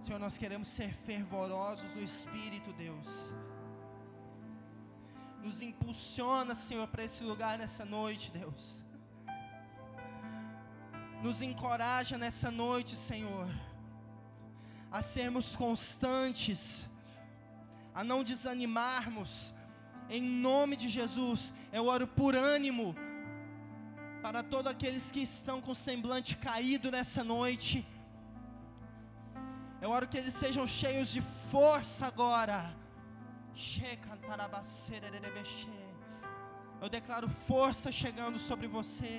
Senhor, 0.04 0.20
nós 0.20 0.38
queremos 0.38 0.68
ser 0.68 0.92
fervorosos 1.08 1.90
no 1.96 2.00
Espírito, 2.10 2.72
Deus. 2.84 3.32
Nos 5.42 5.60
impulsiona, 5.62 6.54
Senhor, 6.54 6.86
para 6.86 7.02
esse 7.08 7.24
lugar 7.24 7.58
nessa 7.58 7.84
noite, 7.84 8.30
Deus. 8.30 8.84
Nos 11.24 11.42
encoraja 11.42 12.16
nessa 12.16 12.52
noite, 12.52 12.94
Senhor, 12.94 13.48
a 14.92 15.02
sermos 15.02 15.56
constantes, 15.56 16.88
a 17.92 18.04
não 18.04 18.22
desanimarmos, 18.22 19.52
em 20.16 20.22
nome 20.48 20.74
de 20.82 20.88
Jesus, 20.88 21.40
eu 21.72 21.84
oro 21.94 22.06
por 22.06 22.34
ânimo 22.34 22.88
para 24.24 24.42
todos 24.42 24.70
aqueles 24.72 25.10
que 25.14 25.22
estão 25.30 25.60
com 25.60 25.74
semblante 25.74 26.36
caído 26.48 26.90
nessa 26.96 27.22
noite. 27.22 27.86
Eu 29.80 29.90
oro 29.90 30.08
que 30.08 30.18
eles 30.20 30.34
sejam 30.34 30.66
cheios 30.66 31.08
de 31.16 31.22
força 31.50 32.06
agora. 32.06 32.58
Eu 36.82 36.88
declaro 36.88 37.28
força 37.28 37.90
chegando 38.02 38.38
sobre 38.38 38.66
você. 38.66 39.12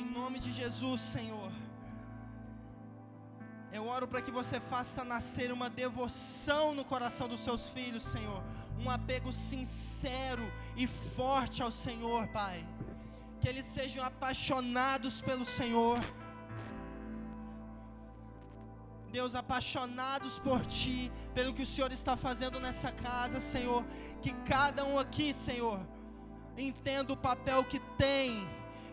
Em 0.00 0.06
nome 0.18 0.38
de 0.38 0.52
Jesus, 0.52 1.00
Senhor. 1.00 1.50
Eu 3.72 3.86
oro 3.86 4.06
para 4.08 4.20
que 4.20 4.32
você 4.32 4.58
faça 4.58 5.04
nascer 5.04 5.52
uma 5.52 5.68
devoção 5.70 6.74
no 6.74 6.84
coração 6.84 7.28
dos 7.28 7.40
seus 7.40 7.68
filhos, 7.70 8.02
Senhor. 8.02 8.42
Um 8.80 8.90
apego 8.90 9.32
sincero 9.32 10.46
e 10.76 10.86
forte 10.86 11.62
ao 11.62 11.70
Senhor, 11.70 12.26
Pai. 12.28 12.66
Que 13.40 13.48
eles 13.48 13.64
sejam 13.64 14.04
apaixonados 14.04 15.20
pelo 15.20 15.44
Senhor. 15.44 15.98
Deus, 19.12 19.34
apaixonados 19.34 20.38
por 20.40 20.60
Ti, 20.66 21.10
pelo 21.34 21.54
que 21.54 21.62
o 21.62 21.70
Senhor 21.74 21.92
está 21.92 22.16
fazendo 22.16 22.58
nessa 22.58 22.90
casa, 22.90 23.38
Senhor. 23.38 23.84
Que 24.20 24.32
cada 24.54 24.84
um 24.84 24.98
aqui, 24.98 25.32
Senhor, 25.32 25.80
entenda 26.56 27.12
o 27.12 27.16
papel 27.16 27.64
que 27.64 27.78
tem. 27.96 28.48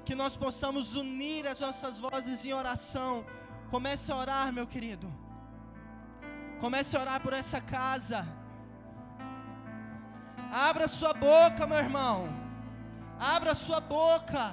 Que 0.05 0.13
nós 0.13 0.37
possamos 0.37 0.95
unir 0.95 1.47
as 1.47 1.59
nossas 1.59 1.99
vozes 1.99 2.45
em 2.45 2.53
oração 2.53 3.25
Comece 3.73 4.11
a 4.11 4.17
orar, 4.23 4.47
meu 4.57 4.67
querido. 4.73 5.07
Comece 6.63 6.91
a 6.95 7.01
orar 7.01 7.19
por 7.25 7.33
essa 7.41 7.59
casa. 7.75 8.19
Abra 10.69 10.87
sua 10.87 11.13
boca, 11.13 11.67
meu 11.71 11.79
irmão. 11.85 12.17
Abra 13.19 13.53
sua 13.65 13.79
boca. 13.79 14.43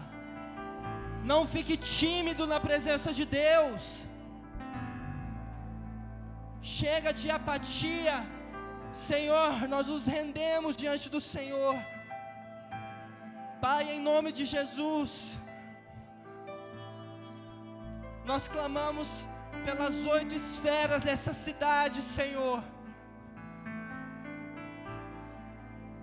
Não 1.33 1.41
fique 1.55 1.77
tímido 1.99 2.47
na 2.53 2.59
presença 2.69 3.12
de 3.19 3.25
Deus. 3.25 3.85
Chega 6.79 7.12
de 7.21 7.31
apatia. 7.39 8.17
Senhor, 9.09 9.53
nós 9.75 9.87
nos 9.93 10.07
rendemos 10.17 10.77
diante 10.83 11.07
do 11.15 11.21
Senhor. 11.35 11.75
Pai, 13.65 13.83
em 13.95 14.01
nome 14.11 14.31
de 14.39 14.45
Jesus, 14.45 15.39
nós 18.25 18.49
clamamos 18.49 19.09
pelas 19.64 19.95
oito 20.16 20.35
esferas 20.35 21.03
dessa 21.03 21.33
cidade, 21.33 22.03
Senhor. 22.03 22.62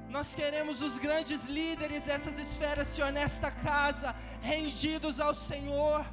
Nós 0.10 0.36
queremos 0.36 0.82
os 0.82 0.98
grandes 0.98 1.46
líderes 1.46 2.04
dessas 2.04 2.38
esferas, 2.38 2.90
Senhor, 2.90 3.12
nesta 3.12 3.50
casa, 3.50 4.14
rendidos 4.42 5.20
ao 5.20 5.34
Senhor. 5.34 6.06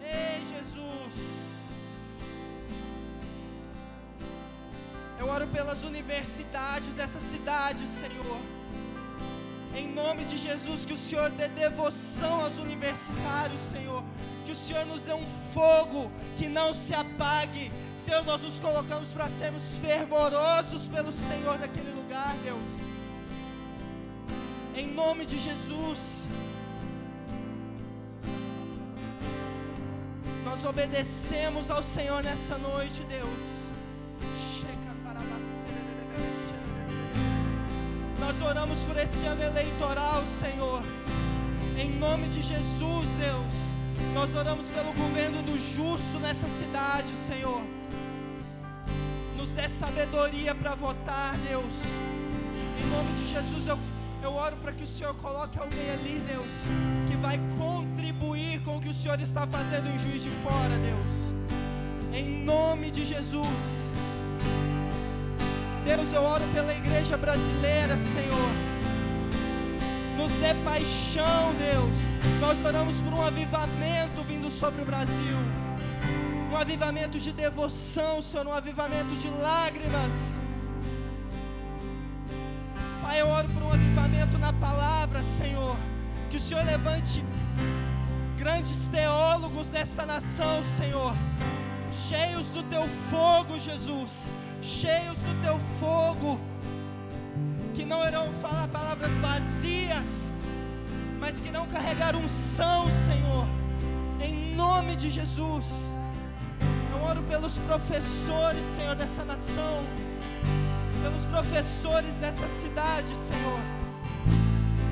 Ei, 0.00 0.40
Jesus. 0.46 1.67
Eu 5.18 5.28
oro 5.28 5.46
pelas 5.48 5.82
universidades 5.82 6.94
dessa 6.94 7.18
cidade, 7.18 7.84
Senhor. 7.86 8.38
Em 9.74 9.88
nome 9.92 10.24
de 10.24 10.36
Jesus, 10.36 10.84
que 10.84 10.92
o 10.92 10.96
Senhor 10.96 11.28
dê 11.30 11.48
devoção 11.48 12.42
aos 12.44 12.58
universitários, 12.58 13.60
Senhor. 13.60 14.02
Que 14.46 14.52
o 14.52 14.56
Senhor 14.56 14.86
nos 14.86 15.02
dê 15.02 15.12
um 15.12 15.26
fogo 15.52 16.10
que 16.38 16.48
não 16.48 16.72
se 16.74 16.94
apague. 16.94 17.70
Senhor, 17.96 18.24
nós 18.24 18.40
nos 18.40 18.58
colocamos 18.60 19.08
para 19.08 19.28
sermos 19.28 19.74
fervorosos 19.82 20.88
pelo 20.88 21.12
Senhor 21.12 21.58
naquele 21.58 21.90
lugar, 21.90 22.34
Deus. 22.44 22.70
Em 24.76 24.86
nome 24.86 25.26
de 25.26 25.38
Jesus. 25.38 26.28
Nós 30.44 30.64
obedecemos 30.64 31.70
ao 31.70 31.82
Senhor 31.82 32.22
nessa 32.22 32.56
noite, 32.56 33.02
Deus. 33.08 33.67
Nós 38.38 38.50
oramos 38.50 38.78
por 38.84 38.96
esse 38.96 39.26
ano 39.26 39.42
eleitoral, 39.42 40.22
Senhor. 40.38 40.80
Em 41.76 41.98
nome 41.98 42.28
de 42.28 42.40
Jesus, 42.40 43.06
Deus. 43.18 44.14
Nós 44.14 44.32
oramos 44.36 44.66
pelo 44.70 44.92
governo 44.92 45.42
do 45.42 45.58
justo 45.58 46.20
nessa 46.20 46.46
cidade, 46.46 47.08
Senhor. 47.16 47.60
Nos 49.36 49.48
dê 49.50 49.68
sabedoria 49.68 50.54
para 50.54 50.76
votar, 50.76 51.36
Deus. 51.48 51.64
Em 52.80 52.86
nome 52.90 53.10
de 53.14 53.28
Jesus, 53.28 53.66
eu, 53.66 53.78
eu 54.22 54.32
oro 54.32 54.56
para 54.58 54.72
que 54.72 54.84
o 54.84 54.86
Senhor 54.86 55.14
coloque 55.16 55.58
alguém 55.58 55.90
ali, 55.90 56.22
Deus, 56.28 56.46
que 57.10 57.16
vai 57.16 57.40
contribuir 57.58 58.62
com 58.62 58.76
o 58.76 58.80
que 58.80 58.90
o 58.90 58.94
Senhor 58.94 59.20
está 59.20 59.48
fazendo 59.48 59.88
em 59.88 59.98
Juiz 59.98 60.22
de 60.22 60.30
Fora, 60.44 60.78
Deus. 60.78 61.34
Em 62.12 62.44
nome 62.44 62.92
de 62.92 63.04
Jesus. 63.04 63.87
Deus, 65.88 66.12
eu 66.12 66.22
oro 66.22 66.44
pela 66.52 66.74
igreja 66.74 67.16
brasileira, 67.16 67.96
Senhor. 67.96 68.50
Nos 70.18 70.30
dê 70.32 70.52
paixão, 70.62 71.54
Deus. 71.58 71.94
Nós 72.42 72.62
oramos 72.62 72.94
por 73.00 73.14
um 73.14 73.22
avivamento 73.22 74.22
vindo 74.22 74.50
sobre 74.50 74.82
o 74.82 74.84
Brasil. 74.84 75.38
Um 76.52 76.56
avivamento 76.58 77.18
de 77.18 77.32
devoção, 77.32 78.20
Senhor. 78.20 78.46
Um 78.46 78.52
avivamento 78.52 79.16
de 79.16 79.30
lágrimas. 79.40 80.38
Pai, 83.00 83.22
eu 83.22 83.28
oro 83.28 83.48
por 83.48 83.62
um 83.62 83.72
avivamento 83.72 84.36
na 84.36 84.52
palavra, 84.52 85.22
Senhor. 85.22 85.74
Que 86.30 86.36
o 86.36 86.40
Senhor 86.40 86.66
levante 86.66 87.24
grandes 88.36 88.88
teólogos 88.88 89.68
desta 89.68 90.04
nação, 90.04 90.62
Senhor. 90.76 91.14
Cheios 92.06 92.50
do 92.50 92.62
teu 92.64 92.86
fogo, 93.10 93.58
Jesus 93.58 94.30
cheios 94.62 95.16
do 95.18 95.42
teu 95.42 95.58
fogo, 95.78 96.40
que 97.74 97.84
não 97.84 98.06
irão 98.06 98.32
falar 98.42 98.68
palavras 98.68 99.12
vazias, 99.18 100.32
mas 101.20 101.40
que 101.40 101.50
não 101.50 101.66
carregaram 101.66 102.20
unção, 102.20 102.86
Senhor, 103.06 103.46
em 104.20 104.54
nome 104.54 104.96
de 104.96 105.10
Jesus. 105.10 105.94
Eu 106.92 107.02
oro 107.02 107.22
pelos 107.22 107.52
professores, 107.58 108.64
Senhor, 108.64 108.94
dessa 108.96 109.24
nação, 109.24 109.84
pelos 111.02 111.24
professores 111.26 112.16
dessa 112.16 112.48
cidade, 112.48 113.08
Senhor. 113.14 113.60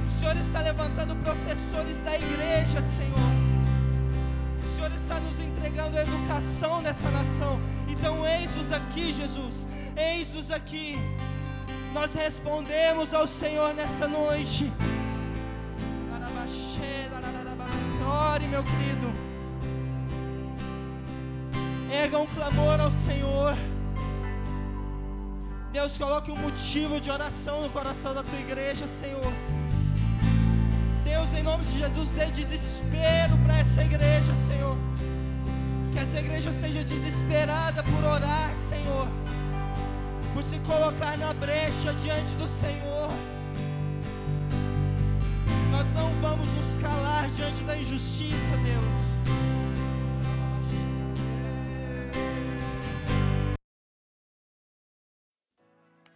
O 0.06 0.18
Senhor 0.18 0.36
está 0.36 0.60
levantando 0.60 1.14
professores 1.16 2.00
da 2.02 2.14
igreja, 2.14 2.80
Senhor. 2.82 3.32
O 4.64 4.74
Senhor 4.74 4.92
está 4.92 5.20
nos 5.20 5.38
entregando 5.40 5.96
a 5.96 6.02
educação 6.02 6.82
dessa 6.82 7.10
nação. 7.10 7.60
Então, 7.99 8.26
eis-nos 8.26 8.72
aqui, 8.72 9.12
Jesus, 9.12 9.66
eis-nos 9.97 10.51
aqui. 10.51 10.97
Nós 11.92 12.14
respondemos 12.14 13.14
ao 13.14 13.26
Senhor 13.26 13.74
nessa 13.74 14.07
noite. 14.07 14.72
Ore, 18.09 18.47
meu 18.47 18.62
querido. 18.62 19.12
Erga 21.90 22.18
um 22.18 22.26
clamor 22.26 22.80
ao 22.80 22.92
Senhor. 23.05 23.57
Deus, 25.72 25.99
coloque 25.99 26.30
um 26.30 26.36
motivo 26.36 27.01
de 27.01 27.11
oração 27.11 27.62
no 27.62 27.70
coração 27.70 28.14
da 28.14 28.22
tua 28.22 28.38
igreja, 28.38 28.86
Senhor. 28.86 29.32
Deus, 31.05 31.32
em 31.34 31.42
nome 31.42 31.64
de 31.64 31.78
Jesus, 31.78 32.12
dê 32.12 32.26
desespero 32.26 33.36
para 33.44 33.59
essa 33.59 33.82
igreja, 33.82 34.34
Senhor. 34.47 34.76
Essa 36.07 36.20
igreja 36.20 36.52
seja 36.52 36.84
desesperada 36.84 37.82
por 37.82 38.04
orar, 38.04 38.54
Senhor. 38.54 39.09
Por 40.32 40.42
se 40.44 40.57
colocar 40.61 41.18
na 41.18 41.34
brecha 41.34 41.92
diante 41.94 42.32
do 42.36 42.46
Senhor. 42.46 43.11
Nós 45.72 45.92
não 45.94 46.09
vamos 46.20 46.46
nos 46.46 46.78
calar 46.78 47.28
diante 47.30 47.61
da 47.64 47.76
injustiça, 47.76 48.57
Deus. 48.59 48.98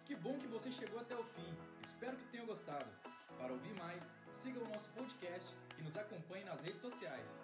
Que 0.04 0.14
bom 0.14 0.38
que 0.38 0.46
você 0.46 0.70
chegou 0.70 1.00
até 1.00 1.16
o 1.16 1.24
fim. 1.24 1.52
Espero 1.84 2.16
que 2.16 2.26
tenha 2.30 2.44
gostado. 2.44 2.86
Para 3.36 3.52
ouvir 3.52 3.74
mais, 3.80 4.14
siga 4.32 4.60
o 4.60 4.68
nosso 4.68 4.88
podcast 4.90 5.52
e 5.76 5.82
nos 5.82 5.96
acompanhe 5.96 6.44
nas 6.44 6.62
redes 6.62 6.80
sociais. 6.80 7.39